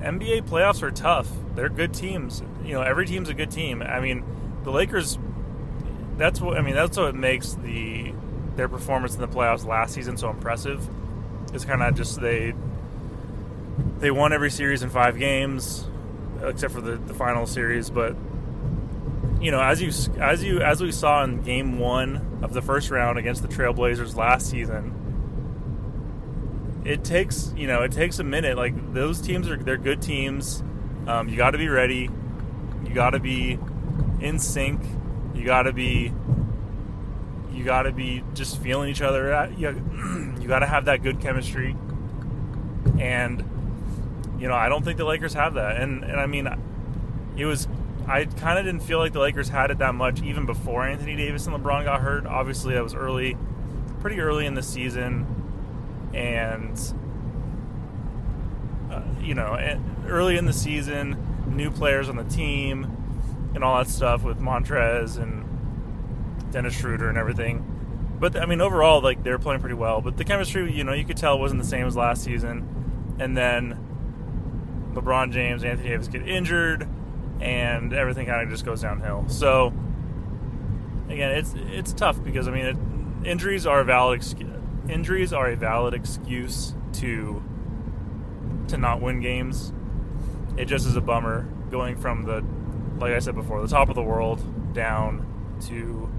NBA 0.00 0.48
playoffs 0.48 0.82
are 0.82 0.90
tough. 0.90 1.28
They're 1.54 1.68
good 1.68 1.92
teams. 1.92 2.42
You 2.64 2.72
know, 2.74 2.82
every 2.82 3.06
team's 3.06 3.28
a 3.28 3.34
good 3.34 3.50
team. 3.50 3.82
I 3.82 4.00
mean, 4.00 4.24
the 4.64 4.70
Lakers 4.70 5.18
that's 6.20 6.38
what 6.38 6.58
I 6.58 6.62
mean. 6.62 6.74
That's 6.74 6.98
what 6.98 7.14
makes 7.14 7.54
the 7.54 8.12
their 8.54 8.68
performance 8.68 9.14
in 9.14 9.22
the 9.22 9.28
playoffs 9.28 9.66
last 9.66 9.94
season 9.94 10.18
so 10.18 10.28
impressive. 10.28 10.86
It's 11.54 11.64
kind 11.64 11.82
of 11.82 11.94
just 11.94 12.20
they 12.20 12.54
they 14.00 14.10
won 14.10 14.32
every 14.32 14.50
series 14.50 14.82
in 14.82 14.90
five 14.90 15.18
games, 15.18 15.86
except 16.42 16.74
for 16.74 16.80
the, 16.80 16.96
the 16.96 17.14
final 17.14 17.46
series. 17.46 17.90
But 17.90 18.16
you 19.40 19.50
know, 19.50 19.60
as 19.60 19.80
you 19.80 19.92
as 20.18 20.42
you 20.42 20.60
as 20.60 20.82
we 20.82 20.90
saw 20.92 21.22
in 21.22 21.42
Game 21.42 21.78
One 21.78 22.40
of 22.42 22.52
the 22.52 22.62
first 22.62 22.90
round 22.90 23.18
against 23.18 23.42
the 23.42 23.48
Trailblazers 23.48 24.16
last 24.16 24.48
season, 24.48 24.94
it 26.84 27.04
takes 27.04 27.52
you 27.56 27.66
know 27.66 27.82
it 27.82 27.92
takes 27.92 28.18
a 28.18 28.24
minute. 28.24 28.56
Like 28.56 28.94
those 28.94 29.20
teams 29.20 29.48
are 29.48 29.56
they're 29.56 29.76
good 29.76 30.02
teams. 30.02 30.62
Um, 31.06 31.28
you 31.28 31.36
got 31.36 31.50
to 31.52 31.58
be 31.58 31.68
ready. 31.68 32.10
You 32.84 32.94
got 32.94 33.10
to 33.10 33.20
be 33.20 33.58
in 34.20 34.38
sync. 34.38 34.82
You 35.34 35.44
got 35.44 35.62
to 35.62 35.72
be 35.72 36.12
you 37.52 37.64
got 37.64 37.82
to 37.82 37.92
be 37.92 38.24
just 38.34 38.60
feeling 38.62 38.88
each 38.88 39.02
other. 39.02 39.52
You, 39.56 39.68
you 40.40 40.48
got 40.48 40.60
to 40.60 40.66
have 40.66 40.86
that 40.86 41.02
good 41.02 41.20
chemistry. 41.20 41.76
And 42.98 43.44
you 44.40 44.48
know, 44.48 44.54
I 44.54 44.68
don't 44.68 44.84
think 44.84 44.96
the 44.96 45.04
Lakers 45.04 45.34
have 45.34 45.54
that. 45.54 45.76
And 45.76 46.02
and 46.02 46.18
I 46.18 46.26
mean, 46.26 46.48
it 47.36 47.44
was 47.44 47.68
I 48.08 48.24
kind 48.24 48.58
of 48.58 48.64
didn't 48.64 48.80
feel 48.80 48.98
like 48.98 49.12
the 49.12 49.20
Lakers 49.20 49.48
had 49.48 49.70
it 49.70 49.78
that 49.78 49.94
much 49.94 50.22
even 50.22 50.46
before 50.46 50.84
Anthony 50.84 51.14
Davis 51.14 51.46
and 51.46 51.54
LeBron 51.54 51.84
got 51.84 52.00
hurt. 52.00 52.26
Obviously, 52.26 52.74
that 52.74 52.82
was 52.82 52.94
early, 52.94 53.36
pretty 54.00 54.18
early 54.18 54.46
in 54.46 54.54
the 54.54 54.62
season, 54.62 55.26
and 56.14 56.80
uh, 58.90 59.02
you 59.20 59.34
know, 59.34 59.56
early 60.08 60.38
in 60.38 60.46
the 60.46 60.52
season, 60.52 61.16
new 61.46 61.70
players 61.70 62.08
on 62.08 62.16
the 62.16 62.24
team, 62.24 62.96
and 63.54 63.62
all 63.62 63.78
that 63.78 63.88
stuff 63.88 64.22
with 64.24 64.40
Montrezl 64.40 65.18
and 65.22 66.50
Dennis 66.50 66.74
Schroeder 66.74 67.08
and 67.08 67.18
everything. 67.18 67.66
But 68.18 68.36
I 68.36 68.46
mean, 68.46 68.60
overall, 68.60 69.00
like 69.02 69.22
they 69.22 69.30
were 69.30 69.38
playing 69.38 69.60
pretty 69.60 69.76
well. 69.76 70.00
But 70.00 70.16
the 70.16 70.24
chemistry, 70.24 70.72
you 70.72 70.84
know, 70.84 70.94
you 70.94 71.04
could 71.04 71.16
tell 71.16 71.38
wasn't 71.38 71.62
the 71.62 71.68
same 71.68 71.86
as 71.86 71.96
last 71.96 72.24
season. 72.24 73.16
And 73.18 73.36
then 73.36 73.89
LeBron 74.94 75.32
James, 75.32 75.64
Anthony 75.64 75.90
Davis 75.90 76.08
get 76.08 76.26
injured 76.26 76.88
and 77.40 77.92
everything 77.92 78.26
kind 78.26 78.42
of 78.42 78.50
just 78.50 78.64
goes 78.64 78.82
downhill. 78.82 79.24
So 79.28 79.72
again, 81.08 81.32
it's 81.32 81.54
it's 81.56 81.92
tough 81.92 82.22
because 82.22 82.48
I 82.48 82.50
mean, 82.50 82.66
it, 82.66 83.26
injuries 83.26 83.66
are 83.66 83.80
a 83.80 83.84
valid 83.84 84.22
injuries 84.88 85.32
are 85.32 85.48
a 85.48 85.56
valid 85.56 85.94
excuse 85.94 86.74
to 86.94 87.42
to 88.68 88.76
not 88.76 89.00
win 89.00 89.20
games. 89.20 89.72
It 90.56 90.66
just 90.66 90.86
is 90.86 90.96
a 90.96 91.00
bummer 91.00 91.48
going 91.70 91.96
from 91.96 92.24
the 92.24 92.44
like 93.00 93.14
I 93.14 93.18
said 93.18 93.34
before, 93.34 93.62
the 93.62 93.68
top 93.68 93.88
of 93.88 93.94
the 93.94 94.02
world 94.02 94.74
down 94.74 95.26
to 95.68 96.10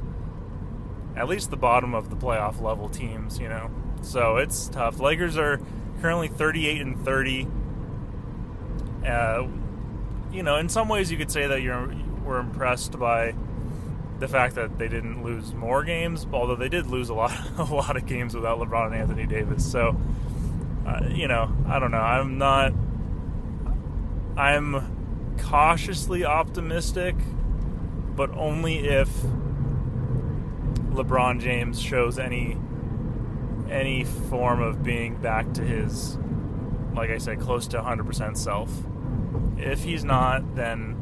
at 1.15 1.27
least 1.27 1.49
the 1.49 1.57
bottom 1.57 1.93
of 1.93 2.09
the 2.09 2.15
playoff 2.15 2.61
level 2.61 2.89
teams, 2.89 3.37
you 3.39 3.47
know. 3.47 3.69
So 4.01 4.37
it's 4.37 4.67
tough. 4.69 4.99
Lakers 4.99 5.37
are 5.37 5.59
currently 6.01 6.27
38 6.27 6.81
and 6.81 7.05
30. 7.05 7.47
Uh, 9.05 9.47
you 10.31 10.43
know, 10.43 10.57
in 10.57 10.69
some 10.69 10.87
ways, 10.87 11.11
you 11.11 11.17
could 11.17 11.31
say 11.31 11.47
that 11.47 11.61
you're 11.61 11.93
were 12.23 12.39
impressed 12.39 12.97
by 12.99 13.33
the 14.19 14.27
fact 14.27 14.55
that 14.55 14.77
they 14.77 14.87
didn't 14.87 15.23
lose 15.23 15.53
more 15.53 15.83
games, 15.83 16.27
although 16.31 16.55
they 16.55 16.69
did 16.69 16.85
lose 16.87 17.09
a 17.09 17.13
lot, 17.13 17.33
a 17.57 17.63
lot 17.63 17.97
of 17.97 18.05
games 18.05 18.35
without 18.35 18.59
LeBron 18.59 18.87
and 18.87 18.95
Anthony 18.95 19.25
Davis. 19.25 19.69
So, 19.69 19.99
uh, 20.85 21.07
you 21.09 21.27
know, 21.27 21.53
I 21.67 21.79
don't 21.79 21.91
know. 21.91 21.97
I'm 21.97 22.37
not. 22.37 22.73
I'm 24.37 25.35
cautiously 25.39 26.23
optimistic, 26.23 27.15
but 28.15 28.31
only 28.31 28.87
if 28.87 29.09
LeBron 30.91 31.41
James 31.41 31.81
shows 31.81 32.17
any 32.17 32.57
any 33.69 34.03
form 34.03 34.61
of 34.61 34.83
being 34.83 35.15
back 35.15 35.53
to 35.53 35.63
his, 35.63 36.17
like 36.93 37.09
I 37.09 37.17
said, 37.17 37.39
close 37.39 37.67
to 37.67 37.81
100% 37.81 38.37
self. 38.37 38.69
If 39.61 39.83
he's 39.83 40.03
not, 40.03 40.55
then 40.55 40.97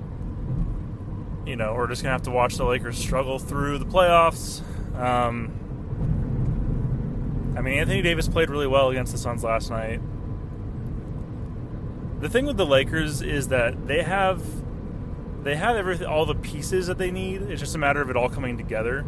you 1.46 1.56
know 1.56 1.74
we're 1.74 1.88
just 1.88 2.04
gonna 2.04 2.14
have 2.14 2.24
to 2.24 2.32
watch 2.32 2.56
the 2.56 2.66
Lakers 2.66 2.98
struggle 2.98 3.40
through 3.40 3.78
the 3.80 3.86
playoffs. 3.86 4.62
Um, 4.96 5.56
I 7.58 7.62
mean, 7.62 7.80
Anthony 7.80 8.02
Davis 8.02 8.28
played 8.28 8.50
really 8.50 8.68
well 8.68 8.90
against 8.90 9.12
the 9.12 9.18
Suns 9.18 9.44
last 9.44 9.70
night. 9.70 10.02
The 12.22 12.30
thing 12.30 12.46
with 12.46 12.58
the 12.58 12.66
Lakers 12.66 13.22
is 13.22 13.48
that 13.48 13.88
they 13.88 14.04
have 14.04 14.44
they 15.44 15.56
have 15.56 15.76
everything, 15.76 16.08
all 16.08 16.26
the 16.26 16.36
pieces 16.36 16.88
that 16.88 16.98
they 16.98 17.12
need. 17.12 17.42
It's 17.44 17.62
just 17.62 17.76
a 17.76 17.78
matter 17.78 18.02
of 18.02 18.10
it 18.10 18.18
all 18.18 18.30
coming 18.30 18.58
together. 18.58 19.06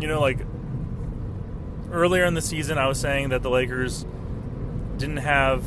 You 0.00 0.08
know, 0.08 0.20
like 0.20 0.40
earlier 1.90 2.24
in 2.24 2.34
the 2.34 2.40
season, 2.40 2.78
I 2.78 2.86
was 2.86 2.98
saying 2.98 3.30
that 3.30 3.42
the 3.42 3.50
Lakers 3.50 4.06
didn't 4.96 5.18
have 5.18 5.64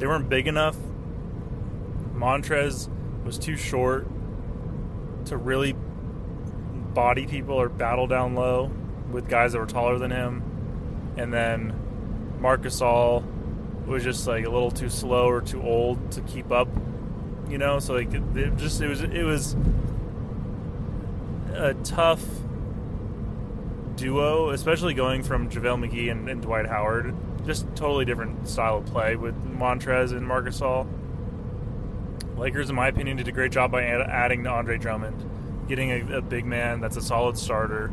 they 0.00 0.06
weren't 0.06 0.28
big 0.28 0.48
enough. 0.48 0.76
Montrezl 2.14 2.88
was 3.22 3.38
too 3.38 3.56
short 3.56 4.08
to 5.26 5.36
really 5.36 5.74
body 6.94 7.26
people 7.26 7.54
or 7.54 7.68
battle 7.68 8.06
down 8.06 8.34
low 8.34 8.72
with 9.12 9.28
guys 9.28 9.52
that 9.52 9.58
were 9.58 9.66
taller 9.66 9.98
than 9.98 10.10
him. 10.10 10.42
And 11.16 11.32
then 11.32 11.74
Marc 12.40 12.62
Gasol 12.62 13.24
was 13.86 14.02
just 14.02 14.26
like 14.26 14.46
a 14.46 14.48
little 14.48 14.70
too 14.70 14.88
slow 14.88 15.28
or 15.28 15.42
too 15.42 15.62
old 15.62 16.12
to 16.12 16.22
keep 16.22 16.50
up, 16.50 16.68
you 17.48 17.58
know. 17.58 17.78
So 17.78 17.92
like 17.92 18.12
it 18.14 18.56
just 18.56 18.80
it 18.80 18.88
was 18.88 19.02
it 19.02 19.22
was 19.22 19.54
a 21.52 21.74
tough 21.84 22.24
duo, 24.00 24.50
especially 24.50 24.94
going 24.94 25.22
from 25.22 25.50
JaVale 25.50 25.88
McGee 25.88 26.10
and, 26.10 26.28
and 26.28 26.40
Dwight 26.40 26.66
Howard 26.66 27.14
just 27.44 27.66
totally 27.74 28.04
different 28.04 28.48
style 28.48 28.78
of 28.78 28.86
play 28.86 29.16
with 29.16 29.34
Montrezl 29.44 30.16
and 30.16 30.26
Marc 30.26 30.46
Gasol. 30.46 30.86
Lakers, 32.36 32.70
in 32.70 32.76
my 32.76 32.88
opinion, 32.88 33.16
did 33.16 33.28
a 33.28 33.32
great 33.32 33.52
job 33.52 33.70
by 33.70 33.84
add, 33.84 34.00
adding 34.00 34.44
to 34.44 34.50
Andre 34.50 34.78
Drummond, 34.78 35.68
getting 35.68 35.90
a, 35.90 36.18
a, 36.18 36.22
big 36.22 36.44
man 36.44 36.80
that's 36.80 36.96
a 36.96 37.02
solid 37.02 37.36
starter, 37.36 37.92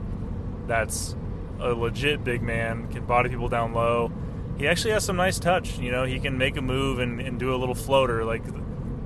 that's 0.67 1.15
a 1.59 1.69
legit 1.73 2.23
big 2.23 2.41
man, 2.41 2.87
can 2.87 3.05
body 3.05 3.29
people 3.29 3.49
down 3.49 3.73
low. 3.73 4.11
He 4.57 4.67
actually 4.67 4.91
has 4.91 5.03
some 5.03 5.17
nice 5.17 5.39
touch. 5.39 5.77
You 5.77 5.91
know, 5.91 6.05
he 6.05 6.19
can 6.19 6.37
make 6.37 6.55
a 6.57 6.61
move 6.61 6.99
and, 6.99 7.19
and 7.19 7.39
do 7.39 7.53
a 7.53 7.57
little 7.57 7.75
floater. 7.75 8.23
Like 8.23 8.43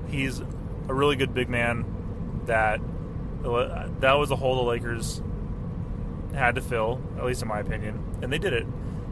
he's 0.10 0.40
a 0.40 0.94
really 0.94 1.16
good 1.16 1.34
big 1.34 1.50
man. 1.50 1.86
That 2.46 2.80
that 3.44 4.14
was 4.14 4.32
a 4.32 4.36
hole 4.36 4.58
the 4.58 4.70
Lakers 4.70 5.22
had 6.34 6.56
to 6.56 6.62
fill, 6.62 7.02
at 7.18 7.26
least 7.26 7.42
in 7.42 7.48
my 7.48 7.60
opinion, 7.60 8.04
and 8.22 8.32
they 8.32 8.38
did 8.38 8.54
it. 8.54 8.66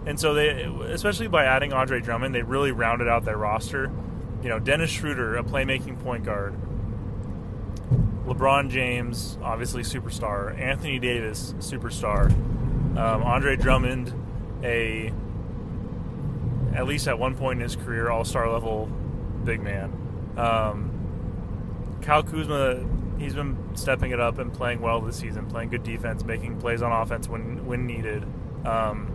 And 0.05 0.19
so 0.19 0.33
they, 0.33 0.63
especially 0.91 1.27
by 1.27 1.45
adding 1.45 1.73
Andre 1.73 1.99
Drummond, 1.99 2.33
they 2.33 2.41
really 2.41 2.71
rounded 2.71 3.07
out 3.07 3.25
their 3.25 3.37
roster. 3.37 3.91
You 4.41 4.49
know, 4.49 4.59
Dennis 4.59 4.89
Schroeder, 4.89 5.35
a 5.35 5.43
playmaking 5.43 6.01
point 6.01 6.23
guard. 6.23 6.55
LeBron 8.25 8.69
James, 8.69 9.37
obviously 9.43 9.83
superstar. 9.83 10.57
Anthony 10.57 10.99
Davis, 10.99 11.53
superstar. 11.59 12.31
Um, 12.97 13.23
Andre 13.23 13.55
Drummond, 13.55 14.13
a 14.63 15.13
at 16.73 16.85
least 16.85 17.07
at 17.07 17.17
one 17.17 17.35
point 17.35 17.59
in 17.59 17.63
his 17.63 17.75
career, 17.75 18.09
All 18.09 18.23
Star 18.23 18.51
level 18.51 18.89
big 19.43 19.61
man. 19.61 19.91
Um, 20.37 21.97
Kyle 22.01 22.23
Kuzma, 22.23 22.79
he's 23.19 23.35
been 23.35 23.57
stepping 23.75 24.11
it 24.11 24.19
up 24.19 24.39
and 24.39 24.53
playing 24.53 24.81
well 24.81 25.01
this 25.01 25.17
season, 25.17 25.45
playing 25.47 25.69
good 25.69 25.83
defense, 25.83 26.23
making 26.23 26.59
plays 26.59 26.81
on 26.81 26.91
offense 26.91 27.27
when 27.27 27.65
when 27.65 27.85
needed. 27.85 28.25
Um, 28.65 29.11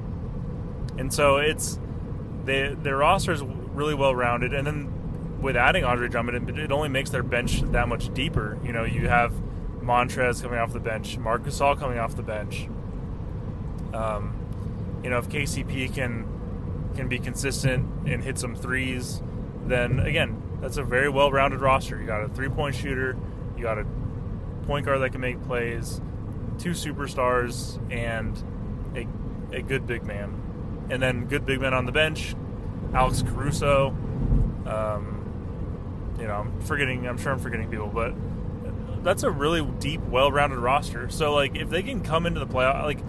and 0.98 1.12
so 1.12 1.38
it's 1.38 1.78
they, 2.44 2.74
their 2.74 2.98
roster 2.98 3.32
is 3.32 3.42
really 3.42 3.94
well 3.94 4.14
rounded, 4.14 4.52
and 4.52 4.66
then 4.66 5.40
with 5.40 5.56
adding 5.56 5.84
Andre 5.84 6.08
Drummond, 6.08 6.48
it, 6.50 6.58
it, 6.58 6.72
only 6.72 6.88
makes 6.88 7.10
their 7.10 7.22
bench 7.22 7.62
that 7.72 7.88
much 7.88 8.12
deeper. 8.14 8.58
You 8.64 8.72
know, 8.72 8.84
you 8.84 9.08
have 9.08 9.32
Montrezl 9.82 10.42
coming 10.42 10.58
off 10.58 10.72
the 10.72 10.80
bench, 10.80 11.18
Marc 11.18 11.42
Gasol 11.44 11.78
coming 11.78 11.98
off 11.98 12.16
the 12.16 12.22
bench. 12.22 12.68
Um, 13.92 15.00
you 15.02 15.10
know, 15.10 15.18
if 15.18 15.28
KCP 15.28 15.94
can 15.94 16.26
can 16.94 17.08
be 17.08 17.18
consistent 17.18 18.08
and 18.08 18.22
hit 18.22 18.38
some 18.38 18.54
threes, 18.54 19.20
then 19.66 19.98
again, 20.00 20.40
that's 20.60 20.76
a 20.76 20.82
very 20.82 21.08
well-rounded 21.08 21.60
roster. 21.60 22.00
You 22.00 22.06
got 22.06 22.22
a 22.22 22.28
three-point 22.28 22.74
shooter, 22.74 23.08
you 23.10 23.33
got 23.64 23.78
a 23.78 23.86
point 24.66 24.84
guard 24.84 25.00
that 25.00 25.10
can 25.10 25.22
make 25.22 25.42
plays, 25.44 26.00
two 26.58 26.70
superstars, 26.70 27.80
and 27.90 28.36
a 28.94 29.08
a 29.56 29.62
good 29.62 29.86
big 29.86 30.04
man 30.04 30.86
and 30.90 31.02
then 31.02 31.26
good 31.26 31.46
big 31.46 31.60
men 31.60 31.72
on 31.72 31.86
the 31.86 31.92
bench, 31.92 32.34
Alex 32.92 33.22
Caruso. 33.22 33.88
Um, 34.66 36.14
you 36.18 36.26
know, 36.26 36.34
I'm 36.34 36.60
forgetting. 36.60 37.08
I'm 37.08 37.18
sure 37.18 37.32
I'm 37.32 37.38
forgetting 37.38 37.70
people, 37.70 37.88
but 37.88 38.14
that's 39.02 39.22
a 39.22 39.30
really 39.30 39.62
deep, 39.78 40.00
well-rounded 40.02 40.58
roster. 40.58 41.08
So 41.08 41.34
like, 41.34 41.56
if 41.56 41.70
they 41.70 41.82
can 41.82 42.02
come 42.02 42.26
into 42.26 42.40
the 42.40 42.46
playoff, 42.46 42.82
like 42.82 43.00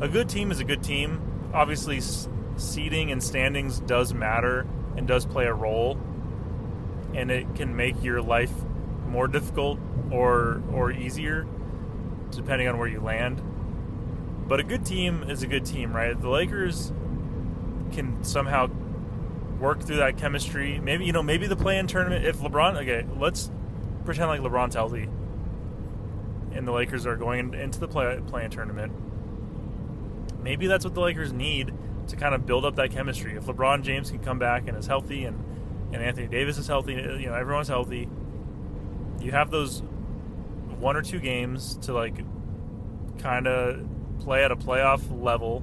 a 0.00 0.08
good 0.08 0.28
team 0.28 0.50
is 0.50 0.60
a 0.60 0.64
good 0.64 0.82
team. 0.82 1.20
Obviously, 1.54 2.00
seeding 2.56 3.12
and 3.12 3.22
standings 3.22 3.80
does 3.80 4.12
matter 4.12 4.66
and 4.96 5.06
does 5.06 5.24
play 5.24 5.46
a 5.46 5.54
role, 5.54 5.98
and 7.14 7.30
it 7.30 7.54
can 7.54 7.76
make 7.76 8.02
your 8.02 8.20
life 8.20 8.52
more 9.10 9.28
difficult 9.28 9.78
or 10.10 10.62
or 10.72 10.90
easier 10.90 11.46
depending 12.30 12.68
on 12.68 12.78
where 12.78 12.88
you 12.88 13.00
land. 13.00 13.42
But 14.48 14.60
a 14.60 14.62
good 14.62 14.84
team 14.84 15.24
is 15.28 15.42
a 15.42 15.46
good 15.46 15.64
team, 15.64 15.94
right? 15.94 16.18
The 16.18 16.28
Lakers 16.28 16.92
can 17.92 18.22
somehow 18.22 18.68
work 19.60 19.80
through 19.82 19.96
that 19.96 20.16
chemistry. 20.16 20.80
Maybe 20.80 21.04
you 21.04 21.12
know, 21.12 21.22
maybe 21.22 21.46
the 21.46 21.56
play-in 21.56 21.86
tournament. 21.86 22.24
If 22.24 22.38
LeBron, 22.38 22.76
okay, 22.82 23.06
let's 23.18 23.50
pretend 24.04 24.28
like 24.28 24.40
LeBron's 24.40 24.74
healthy, 24.74 25.08
and 26.52 26.66
the 26.66 26.72
Lakers 26.72 27.06
are 27.06 27.16
going 27.16 27.54
into 27.54 27.78
the 27.78 27.88
play 27.88 28.20
play-in 28.26 28.50
tournament. 28.50 28.92
Maybe 30.42 30.66
that's 30.66 30.84
what 30.84 30.94
the 30.94 31.00
Lakers 31.00 31.32
need 31.32 31.72
to 32.08 32.16
kind 32.16 32.34
of 32.34 32.46
build 32.46 32.64
up 32.64 32.76
that 32.76 32.90
chemistry. 32.90 33.34
If 33.36 33.44
LeBron 33.44 33.82
James 33.82 34.10
can 34.10 34.20
come 34.20 34.38
back 34.38 34.66
and 34.66 34.76
is 34.76 34.86
healthy, 34.86 35.24
and 35.24 35.44
and 35.92 36.02
Anthony 36.02 36.28
Davis 36.28 36.56
is 36.58 36.66
healthy, 36.66 36.94
you 36.94 37.26
know, 37.26 37.34
everyone's 37.34 37.68
healthy. 37.68 38.08
You 39.20 39.32
have 39.32 39.50
those 39.50 39.82
one 40.78 40.96
or 40.96 41.02
two 41.02 41.20
games 41.20 41.76
to 41.82 41.92
like 41.92 42.24
kind 43.18 43.46
of 43.46 43.86
play 44.20 44.44
at 44.44 44.50
a 44.50 44.56
playoff 44.56 45.02
level, 45.22 45.62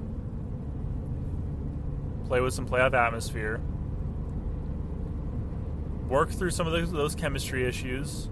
play 2.28 2.40
with 2.40 2.54
some 2.54 2.68
playoff 2.68 2.94
atmosphere, 2.94 3.60
work 6.08 6.30
through 6.30 6.52
some 6.52 6.68
of 6.68 6.74
those, 6.74 6.92
those 6.92 7.16
chemistry 7.16 7.68
issues, 7.68 8.30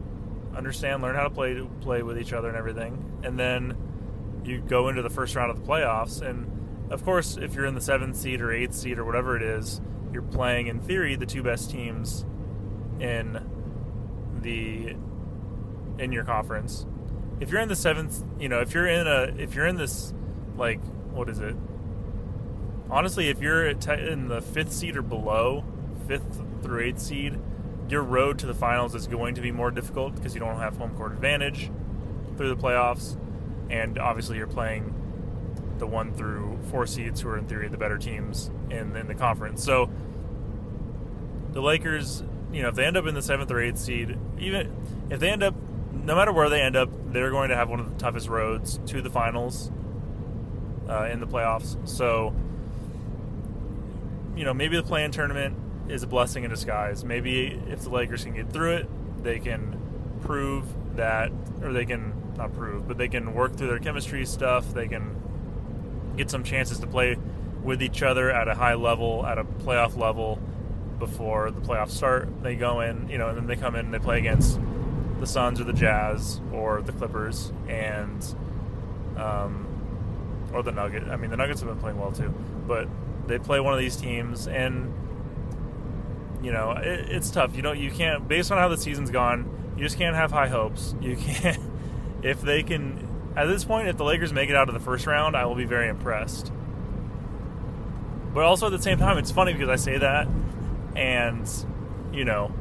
understand, 0.55 1.01
learn 1.01 1.15
how 1.15 1.23
to 1.23 1.29
play 1.29 1.59
play 1.81 2.03
with 2.03 2.19
each 2.19 2.33
other 2.33 2.47
and 2.47 2.57
everything, 2.57 3.19
and 3.23 3.39
then 3.39 3.75
you 4.43 4.61
go 4.61 4.89
into 4.89 5.01
the 5.01 5.09
first 5.09 5.35
round 5.35 5.49
of 5.49 5.59
the 5.59 5.67
playoffs. 5.67 6.21
And 6.21 6.91
of 6.91 7.03
course, 7.03 7.37
if 7.37 7.55
you're 7.55 7.65
in 7.65 7.73
the 7.73 7.81
seventh 7.81 8.15
seed 8.15 8.41
or 8.41 8.51
eighth 8.51 8.75
seed 8.75 8.99
or 8.99 9.05
whatever 9.05 9.35
it 9.35 9.41
is, 9.41 9.81
you're 10.13 10.21
playing 10.21 10.67
in 10.67 10.79
theory 10.79 11.15
the 11.15 11.25
two 11.25 11.41
best 11.41 11.71
teams 11.71 12.25
in 12.99 13.39
the 14.41 14.95
in 15.99 16.11
your 16.11 16.23
conference. 16.23 16.85
If 17.39 17.49
you're 17.49 17.61
in 17.61 17.69
the 17.69 17.75
seventh, 17.75 18.23
you 18.39 18.49
know, 18.49 18.61
if 18.61 18.73
you're 18.73 18.87
in 18.87 19.07
a 19.07 19.33
if 19.37 19.55
you're 19.55 19.67
in 19.67 19.75
this 19.75 20.13
like 20.55 20.79
what 21.11 21.29
is 21.29 21.39
it? 21.39 21.55
Honestly, 22.89 23.29
if 23.29 23.41
you're 23.41 23.67
in 23.67 24.27
the 24.27 24.41
fifth 24.41 24.71
seed 24.71 24.95
or 24.95 25.01
below, 25.01 25.63
fifth 26.07 26.41
through 26.61 26.81
eighth 26.83 26.99
seed, 27.01 27.39
your 27.89 28.03
road 28.03 28.39
to 28.39 28.45
the 28.45 28.53
finals 28.53 28.95
is 28.95 29.07
going 29.07 29.35
to 29.35 29.41
be 29.41 29.51
more 29.51 29.71
difficult 29.71 30.15
because 30.15 30.33
you 30.33 30.39
don't 30.39 30.57
have 30.57 30.77
home 30.77 30.95
court 30.95 31.11
advantage 31.11 31.71
through 32.37 32.49
the 32.49 32.61
playoffs, 32.61 33.17
and 33.69 33.97
obviously 33.97 34.37
you're 34.37 34.47
playing 34.47 34.93
the 35.77 35.87
one 35.87 36.13
through 36.13 36.57
four 36.69 36.85
seeds 36.85 37.21
who 37.21 37.29
are 37.29 37.37
in 37.37 37.45
theory 37.45 37.67
the 37.67 37.77
better 37.77 37.97
teams 37.97 38.49
in, 38.69 38.95
in 38.95 39.07
the 39.07 39.15
conference. 39.15 39.63
So 39.63 39.89
the 41.51 41.61
Lakers, 41.61 42.23
you 42.51 42.61
know, 42.61 42.69
if 42.69 42.75
they 42.75 42.85
end 42.85 42.97
up 42.97 43.05
in 43.05 43.15
the 43.15 43.21
seventh 43.21 43.51
or 43.51 43.59
eighth 43.59 43.79
seed, 43.79 44.17
even 44.39 44.73
if 45.09 45.19
they 45.19 45.29
end 45.29 45.43
up, 45.43 45.55
no 46.03 46.15
matter 46.15 46.31
where 46.31 46.49
they 46.49 46.61
end 46.61 46.75
up, 46.75 46.89
they're 47.11 47.31
going 47.31 47.49
to 47.49 47.55
have 47.55 47.69
one 47.69 47.79
of 47.79 47.89
the 47.89 47.99
toughest 47.99 48.27
roads 48.27 48.79
to 48.87 49.01
the 49.01 49.09
finals 49.09 49.71
uh, 50.89 51.07
in 51.11 51.19
the 51.19 51.27
playoffs. 51.27 51.75
So, 51.87 52.33
you 54.35 54.43
know, 54.43 54.53
maybe 54.53 54.75
the 54.75 54.83
play-in 54.83 55.11
tournament 55.11 55.55
is 55.87 56.03
a 56.03 56.07
blessing 56.07 56.43
in 56.43 56.49
disguise. 56.49 57.03
Maybe 57.03 57.59
if 57.69 57.81
the 57.81 57.89
Lakers 57.89 58.23
can 58.23 58.33
get 58.33 58.51
through 58.51 58.73
it, 58.77 59.23
they 59.23 59.39
can 59.39 59.79
prove 60.21 60.65
that, 60.95 61.31
or 61.61 61.73
they 61.73 61.85
can 61.85 62.13
not 62.37 62.53
prove, 62.53 62.87
but 62.87 62.97
they 62.97 63.07
can 63.07 63.33
work 63.33 63.55
through 63.55 63.67
their 63.67 63.79
chemistry 63.79 64.25
stuff. 64.25 64.73
They 64.73 64.87
can 64.87 65.15
get 66.17 66.29
some 66.29 66.43
chances 66.43 66.79
to 66.79 66.87
play 66.87 67.17
with 67.63 67.81
each 67.81 68.03
other 68.03 68.31
at 68.31 68.47
a 68.47 68.55
high 68.55 68.75
level, 68.75 69.25
at 69.25 69.37
a 69.37 69.43
playoff 69.43 69.97
level 69.97 70.39
before 70.99 71.51
the 71.51 71.61
playoffs 71.61 71.91
start. 71.91 72.29
They 72.43 72.55
go 72.55 72.81
in, 72.81 73.09
you 73.09 73.17
know, 73.17 73.29
and 73.29 73.37
then 73.37 73.47
they 73.47 73.55
come 73.55 73.75
in 73.75 73.85
and 73.85 73.93
they 73.93 73.99
play 73.99 74.19
against 74.19 74.59
the 75.19 75.27
Suns 75.27 75.61
or 75.61 75.63
the 75.63 75.73
Jazz 75.73 76.41
or 76.51 76.81
the 76.81 76.91
Clippers 76.91 77.51
and 77.67 78.35
um, 79.17 79.67
or 80.53 80.63
the 80.63 80.71
Nugget. 80.71 81.03
I 81.07 81.15
mean, 81.15 81.29
the 81.29 81.37
Nuggets 81.37 81.61
have 81.61 81.69
been 81.69 81.79
playing 81.79 81.97
well 81.97 82.11
too, 82.11 82.33
but 82.67 82.87
they 83.27 83.39
play 83.39 83.59
one 83.59 83.73
of 83.73 83.79
these 83.79 83.95
teams 83.95 84.47
and 84.47 84.93
you 86.43 86.51
know, 86.51 86.71
it, 86.71 87.09
it's 87.09 87.31
tough. 87.31 87.55
You 87.55 87.61
know, 87.61 87.71
you 87.71 87.89
can't 87.91 88.27
based 88.27 88.51
on 88.51 88.57
how 88.57 88.67
the 88.67 88.77
season's 88.77 89.09
gone. 89.09 89.73
You 89.77 89.83
just 89.83 89.97
can't 89.97 90.15
have 90.15 90.31
high 90.31 90.47
hopes. 90.47 90.95
You 91.01 91.15
can't 91.15 91.59
if 92.23 92.41
they 92.41 92.63
can. 92.63 93.07
At 93.35 93.45
this 93.45 93.65
point, 93.65 93.89
if 93.89 93.97
the 93.97 94.05
Lakers 94.05 94.31
make 94.31 94.49
it 94.49 94.55
out 94.55 94.69
of 94.69 94.73
the 94.73 94.79
first 94.79 95.05
round, 95.07 95.35
I 95.35 95.45
will 95.45 95.55
be 95.55 95.65
very 95.65 95.89
impressed. 95.89 96.51
But 98.33 98.45
also 98.45 98.67
at 98.67 98.71
the 98.71 98.81
same 98.81 98.97
time, 98.97 99.17
it's 99.17 99.31
funny 99.31 99.53
because 99.53 99.69
I 99.69 99.75
say 99.75 99.97
that, 99.97 100.27
and 100.95 101.49
you 102.13 102.25
know, 102.25 102.51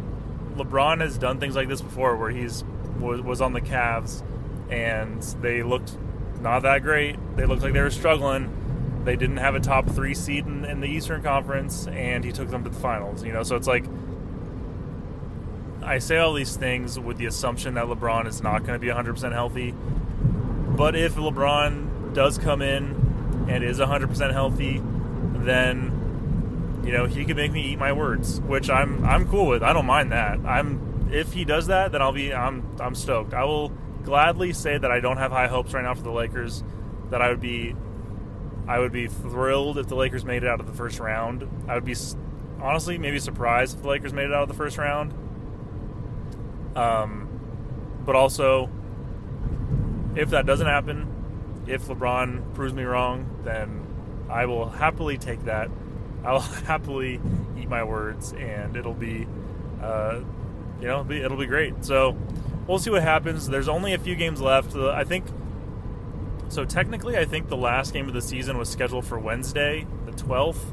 LeBron 0.57 1.01
has 1.01 1.19
done 1.19 1.41
things 1.41 1.57
like 1.57 1.69
this 1.69 1.81
before, 1.81 2.17
where 2.17 2.31
he's 2.31 2.65
was, 2.99 3.21
was 3.21 3.41
on 3.41 3.53
the 3.53 3.61
Cavs, 3.61 4.23
and 4.71 5.23
they 5.43 5.63
looked 5.63 5.97
not 6.41 6.63
that 6.63 6.83
great. 6.83 7.17
They 7.37 7.47
looked 7.47 7.63
like 7.63 7.73
they 7.73 7.81
were 7.81 7.91
struggling 7.91 8.65
they 9.05 9.17
didn't 9.17 9.37
have 9.37 9.55
a 9.55 9.61
top 9.61 9.89
three 9.91 10.15
seed 10.15 10.47
in, 10.47 10.65
in 10.65 10.81
the 10.81 10.87
Eastern 10.87 11.23
Conference, 11.23 11.87
and 11.89 12.25
he 12.25 12.33
took 12.33 12.49
them 12.51 12.65
to 12.65 12.71
the 12.71 12.79
finals. 12.79 13.23
You 13.23 13.33
know, 13.33 13.43
so 13.43 13.57
it's 13.57 13.67
like 13.67 13.85
I 15.83 15.99
say 15.99 16.17
all 16.17 16.33
these 16.33 16.57
things 16.57 16.99
with 16.99 17.19
the 17.19 17.27
assumption 17.27 17.75
that 17.75 17.85
LeBron 17.85 18.27
is 18.27 18.43
not 18.43 18.61
going 18.61 18.73
to 18.73 18.79
be 18.79 18.89
100% 18.89 19.33
healthy. 19.33 19.73
But 19.73 20.97
if 20.97 21.15
LeBron 21.15 22.15
does 22.15 22.39
come 22.39 22.63
in 22.63 23.47
and 23.49 23.63
is 23.63 23.79
100% 23.79 24.33
healthy, 24.33 24.81
then 25.45 25.94
you 26.85 26.93
know 26.93 27.07
he 27.07 27.25
could 27.25 27.37
make 27.37 27.53
me 27.53 27.63
eat 27.73 27.79
my 27.79 27.93
words, 27.93 28.41
which 28.43 28.71
I'm 28.71 29.05
I'm 29.05 29.29
cool 29.29 29.47
with. 29.47 29.63
I 29.63 29.73
don't 29.73 29.87
mind 29.87 30.13
that. 30.13 30.39
I'm 30.45 31.09
if 31.13 31.33
he 31.33 31.45
does 31.45 31.67
that, 31.69 31.93
then 31.93 32.03
I'll 32.03 32.13
be 32.13 32.33
I'm 32.33 32.77
I'm 32.81 32.95
stoked. 32.95 33.35
I 33.35 33.45
will 33.45 33.71
gladly 34.03 34.53
say 34.53 34.77
that 34.77 34.91
I 34.91 35.01
don't 35.01 35.17
have 35.17 35.33
high 35.33 35.47
hopes 35.49 35.73
right 35.73 35.83
now 35.83 35.95
for 35.95 36.03
the 36.03 36.13
Lakers. 36.13 36.63
That 37.11 37.23
I 37.23 37.31
would 37.31 37.41
be 37.41 37.75
I 38.67 38.79
would 38.79 38.93
be 38.93 39.07
thrilled 39.07 39.79
if 39.79 39.89
the 39.89 39.95
Lakers 39.95 40.25
made 40.25 40.43
it 40.43 40.49
out 40.49 40.61
of 40.61 40.67
the 40.67 40.73
first 40.73 40.99
round. 40.99 41.49
I 41.69 41.75
would 41.75 41.85
be 41.85 41.97
honestly 42.61 42.99
maybe 42.99 43.19
surprised 43.19 43.77
if 43.77 43.83
the 43.83 43.89
Lakers 43.89 44.13
made 44.13 44.25
it 44.27 44.33
out 44.33 44.43
of 44.43 44.49
the 44.49 44.55
first 44.55 44.79
round. 44.79 45.13
Um, 46.77 47.29
but 48.05 48.17
also, 48.17 48.71
if 50.17 50.31
that 50.31 50.47
doesn't 50.47 50.67
happen, 50.67 51.63
if 51.67 51.87
LeBron 51.87 52.55
proves 52.55 52.75
me 52.75 52.85
wrong, 52.85 53.41
then 53.45 53.87
I 54.29 54.47
will 54.47 54.69
happily 54.69 55.19
take 55.19 55.45
that. 55.45 55.71
I'll 56.27 56.41
happily 56.41 57.21
eat 57.59 57.69
my 57.69 57.85
words, 57.85 58.33
and 58.33 58.77
it'll 58.77 58.95
be, 58.95 59.27
uh, 59.83 60.21
you 60.81 60.87
know, 60.87 61.01
it'll 61.01 61.05
be, 61.05 61.21
it'll 61.21 61.39
be 61.39 61.47
great. 61.47 61.85
So 61.85 62.17
we'll 62.67 62.79
see 62.79 62.91
what 62.91 63.03
happens. 63.03 63.49
There's 63.49 63.69
only 63.69 63.95
a 63.95 63.99
few 63.99 64.17
games 64.17 64.41
left. 64.41 64.75
I 64.75 65.05
think 65.05 65.27
so 66.49 66.65
technically, 66.65 67.17
I 67.17 67.25
think 67.25 67.49
the 67.49 67.57
last 67.57 67.93
game 67.93 68.07
of 68.07 68.15
the 68.15 68.23
season 68.23 68.59
was 68.59 68.69
scheduled 68.69 69.05
for 69.05 69.19
Wednesday, 69.19 69.87
the 70.07 70.13
12th, 70.13 70.73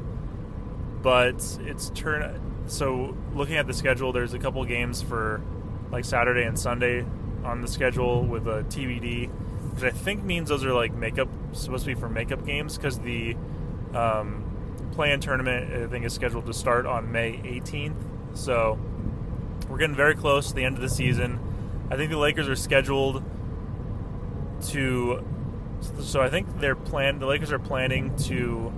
but 1.02 1.58
it's 1.62 1.90
turn. 1.90 2.40
So 2.66 3.16
looking 3.34 3.56
at 3.56 3.66
the 3.66 3.74
schedule, 3.74 4.12
there's 4.12 4.34
a 4.34 4.38
couple 4.38 4.64
games 4.64 5.02
for 5.02 5.42
like 5.90 6.04
Saturday 6.04 6.44
and 6.44 6.58
Sunday 6.58 7.04
on 7.44 7.60
the 7.60 7.68
schedule 7.68 8.24
with 8.24 8.46
a 8.46 8.62
TBD, 8.64 9.28
which 9.74 9.82
I 9.82 9.90
think 9.90 10.22
means 10.22 10.50
those 10.50 10.64
are 10.64 10.72
like 10.72 10.94
makeup 10.94 11.28
supposed 11.52 11.84
to 11.84 11.94
be 11.94 12.00
for 12.00 12.08
makeup 12.08 12.46
games 12.46 12.76
because 12.76 12.98
the 13.00 13.36
um, 13.92 14.44
play-in 14.92 15.20
tournament 15.20 15.72
I 15.72 15.86
think 15.86 16.04
is 16.04 16.12
scheduled 16.12 16.46
to 16.46 16.54
start 16.54 16.86
on 16.86 17.10
May 17.10 17.38
18th. 17.38 17.96
So 18.34 18.78
we're 19.68 19.78
getting 19.78 19.96
very 19.96 20.14
close 20.14 20.48
to 20.48 20.54
the 20.54 20.64
end 20.64 20.76
of 20.76 20.82
the 20.82 20.88
season. 20.88 21.40
I 21.90 21.96
think 21.96 22.10
the 22.10 22.18
Lakers 22.18 22.48
are 22.48 22.56
scheduled 22.56 23.24
to 24.68 25.24
so 26.00 26.20
I 26.20 26.30
think 26.30 26.60
they're 26.60 26.76
plan. 26.76 27.18
The 27.18 27.26
Lakers 27.26 27.52
are 27.52 27.58
planning 27.58 28.14
to 28.24 28.72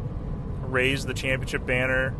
raise 0.62 1.05
the 1.05 1.14
championship 1.14 1.66
banner 1.66 2.14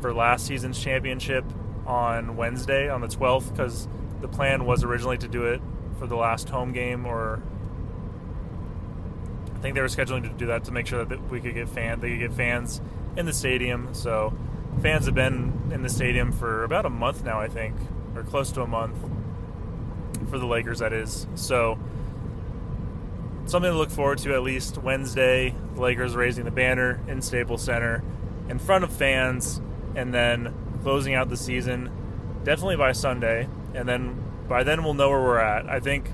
for 0.00 0.14
last 0.14 0.46
season's 0.46 0.80
championship 0.80 1.44
on 1.86 2.36
Wednesday 2.36 2.88
on 2.88 3.00
the 3.00 3.08
12th 3.08 3.50
because 3.50 3.88
the 4.20 4.28
plan 4.28 4.64
was 4.64 4.84
originally 4.84 5.18
to 5.18 5.28
do 5.28 5.44
it 5.44 5.60
for 5.98 6.06
the 6.06 6.16
last 6.16 6.48
home 6.48 6.72
game 6.72 7.06
or 7.06 7.42
I 9.54 9.58
think 9.60 9.74
they 9.74 9.80
were 9.80 9.88
scheduling 9.88 10.22
to 10.22 10.28
do 10.28 10.46
that 10.46 10.64
to 10.64 10.72
make 10.72 10.86
sure 10.86 11.04
that 11.04 11.30
we 11.30 11.40
could 11.40 11.54
get 11.54 11.68
fan 11.68 12.00
they 12.00 12.10
could 12.10 12.20
get 12.20 12.32
fans 12.32 12.80
in 13.16 13.26
the 13.26 13.32
stadium. 13.32 13.92
So 13.92 14.36
fans 14.82 15.06
have 15.06 15.14
been 15.14 15.70
in 15.72 15.82
the 15.82 15.88
stadium 15.88 16.32
for 16.32 16.64
about 16.64 16.86
a 16.86 16.90
month 16.90 17.24
now, 17.24 17.40
I 17.40 17.48
think, 17.48 17.74
or 18.14 18.22
close 18.22 18.52
to 18.52 18.62
a 18.62 18.66
month 18.66 18.98
for 20.30 20.38
the 20.38 20.46
Lakers 20.46 20.80
that 20.80 20.92
is. 20.92 21.26
So 21.34 21.78
something 23.46 23.70
to 23.70 23.76
look 23.76 23.90
forward 23.90 24.18
to 24.18 24.34
at 24.34 24.42
least 24.42 24.78
Wednesday. 24.78 25.54
The 25.74 25.80
Lakers 25.80 26.14
raising 26.14 26.44
the 26.44 26.50
banner 26.50 27.00
in 27.08 27.22
Staples 27.22 27.62
Center 27.62 28.02
in 28.48 28.58
front 28.58 28.84
of 28.84 28.92
fans, 28.92 29.60
and 29.94 30.12
then 30.14 30.54
closing 30.82 31.14
out 31.14 31.28
the 31.28 31.36
season 31.36 31.90
definitely 32.44 32.76
by 32.76 32.92
Sunday. 32.92 33.48
And 33.74 33.88
then 33.88 34.22
by 34.48 34.62
then 34.62 34.84
we'll 34.84 34.94
know 34.94 35.10
where 35.10 35.20
we're 35.20 35.38
at. 35.38 35.68
I 35.68 35.80
think 35.80 36.10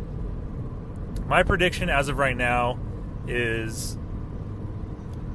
my 1.26 1.42
prediction 1.42 1.88
as 1.88 2.08
of 2.08 2.18
right 2.18 2.36
now 2.36 2.78
is 3.26 3.96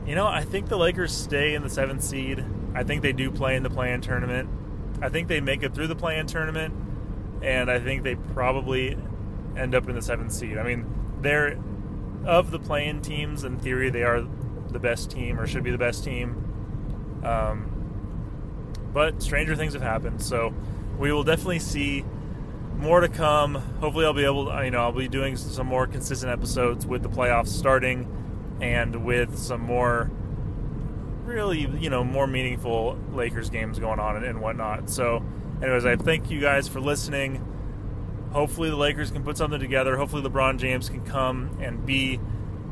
you 0.10 0.16
know, 0.16 0.26
I 0.26 0.42
think 0.44 0.70
the 0.70 0.78
Lakers 0.78 1.16
stay 1.16 1.54
in 1.54 1.62
the 1.62 1.70
seventh 1.70 2.04
seed. 2.04 2.44
I 2.74 2.84
think 2.84 3.04
they 3.04 3.14
do 3.14 3.30
play 3.30 3.56
in 3.56 3.62
the 3.62 3.70
play 3.70 3.94
in 3.94 4.02
tournament. 4.02 4.50
I 5.04 5.10
think 5.10 5.28
they 5.28 5.40
make 5.40 5.62
it 5.62 5.76
through 5.76 5.86
the 5.86 5.96
play 5.96 6.18
in 6.18 6.26
tournament, 6.26 6.74
and 7.44 7.70
I 7.70 7.80
think 7.80 8.02
they 8.02 8.16
probably 8.16 8.98
end 9.56 9.76
up 9.76 9.88
in 9.88 9.94
the 9.94 10.02
seventh 10.02 10.32
seed. 10.32 10.58
I 10.58 10.64
mean, 10.64 10.86
they're 11.22 11.60
of 12.26 12.50
the 12.50 12.58
play-in 12.60 13.02
teams, 13.02 13.44
in 13.44 13.60
theory, 13.60 13.92
they 13.92 14.02
are 14.02 14.26
the 14.70 14.80
best 14.80 15.12
team 15.12 15.40
or 15.40 15.46
should 15.46 15.64
be 15.64 15.72
the 15.72 15.78
best 15.78 16.04
team. 16.04 17.22
Um, 17.24 17.72
but 18.92 19.22
stranger 19.22 19.56
things 19.56 19.74
have 19.74 19.82
happened, 19.84 20.24
so 20.24 20.54
we 20.98 21.12
will 21.12 21.24
definitely 21.24 21.60
see 21.60 22.04
more 22.78 23.00
to 23.00 23.10
come. 23.10 23.56
Hopefully, 23.80 24.06
I'll 24.06 24.14
be 24.14 24.26
able 24.26 24.48
to, 24.48 24.66
you 24.66 24.72
know, 24.72 24.80
I'll 24.80 24.92
be 24.92 25.08
doing 25.08 25.38
some 25.38 25.68
more 25.68 25.86
consistent 25.86 26.32
episodes 26.32 26.86
with 26.86 27.04
the 27.04 27.10
playoffs 27.10 27.50
starting 27.50 28.16
and 28.62 29.06
with 29.06 29.38
some 29.38 29.62
more 29.62 30.12
really, 31.26 31.70
you 31.80 31.90
know, 31.90 32.04
more 32.04 32.28
meaningful 32.28 32.98
Lakers 33.14 33.50
games 33.50 33.80
going 33.80 34.00
on 34.00 34.18
and, 34.18 34.26
and 34.26 34.42
whatnot. 34.42 34.90
So, 34.90 35.24
anyways, 35.62 35.86
I 35.86 35.96
thank 35.96 36.30
you 36.30 36.42
guys 36.42 36.68
for 36.68 36.80
listening. 36.80 37.46
Hopefully, 38.32 38.70
the 38.70 38.76
Lakers 38.76 39.12
can 39.12 39.24
put 39.24 39.38
something 39.38 39.60
together. 39.60 39.96
Hopefully, 39.96 40.22
LeBron 40.24 40.58
James 40.60 40.90
can 40.90 41.06
come 41.06 41.58
and 41.62 41.86
be 41.86 42.20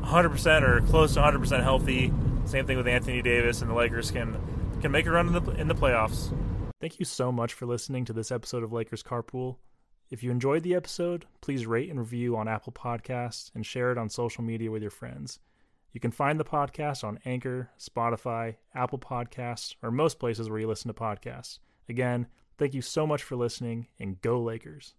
100% 0.02 0.62
or 0.62 0.80
close 0.82 1.14
to 1.14 1.20
100% 1.20 1.62
healthy. 1.62 2.12
Same 2.44 2.66
thing 2.66 2.76
with 2.76 2.88
Anthony 2.88 3.22
Davis, 3.22 3.60
and 3.62 3.70
the 3.70 3.74
Lakers 3.74 4.10
can 4.10 4.36
can 4.80 4.92
make 4.92 5.06
a 5.06 5.10
run 5.10 5.26
in 5.28 5.44
the 5.44 5.50
in 5.52 5.68
the 5.68 5.74
playoffs. 5.74 6.32
Thank 6.80 7.00
you 7.00 7.04
so 7.04 7.32
much 7.32 7.54
for 7.54 7.66
listening 7.66 8.04
to 8.04 8.12
this 8.12 8.30
episode 8.30 8.62
of 8.62 8.72
Lakers 8.72 9.02
Carpool. 9.02 9.56
If 10.10 10.22
you 10.22 10.30
enjoyed 10.30 10.62
the 10.62 10.74
episode, 10.74 11.26
please 11.40 11.66
rate 11.66 11.90
and 11.90 11.98
review 11.98 12.36
on 12.36 12.48
Apple 12.48 12.72
Podcasts 12.72 13.50
and 13.54 13.66
share 13.66 13.92
it 13.92 13.98
on 13.98 14.08
social 14.08 14.42
media 14.42 14.70
with 14.70 14.80
your 14.80 14.90
friends. 14.90 15.40
You 15.98 16.00
can 16.00 16.12
find 16.12 16.38
the 16.38 16.44
podcast 16.44 17.02
on 17.02 17.18
Anchor, 17.24 17.70
Spotify, 17.76 18.54
Apple 18.72 19.00
Podcasts, 19.00 19.74
or 19.82 19.90
most 19.90 20.20
places 20.20 20.48
where 20.48 20.60
you 20.60 20.68
listen 20.68 20.86
to 20.86 20.94
podcasts. 20.94 21.58
Again, 21.88 22.28
thank 22.56 22.72
you 22.72 22.82
so 22.82 23.04
much 23.04 23.24
for 23.24 23.34
listening, 23.34 23.88
and 23.98 24.22
go 24.22 24.40
Lakers. 24.40 24.94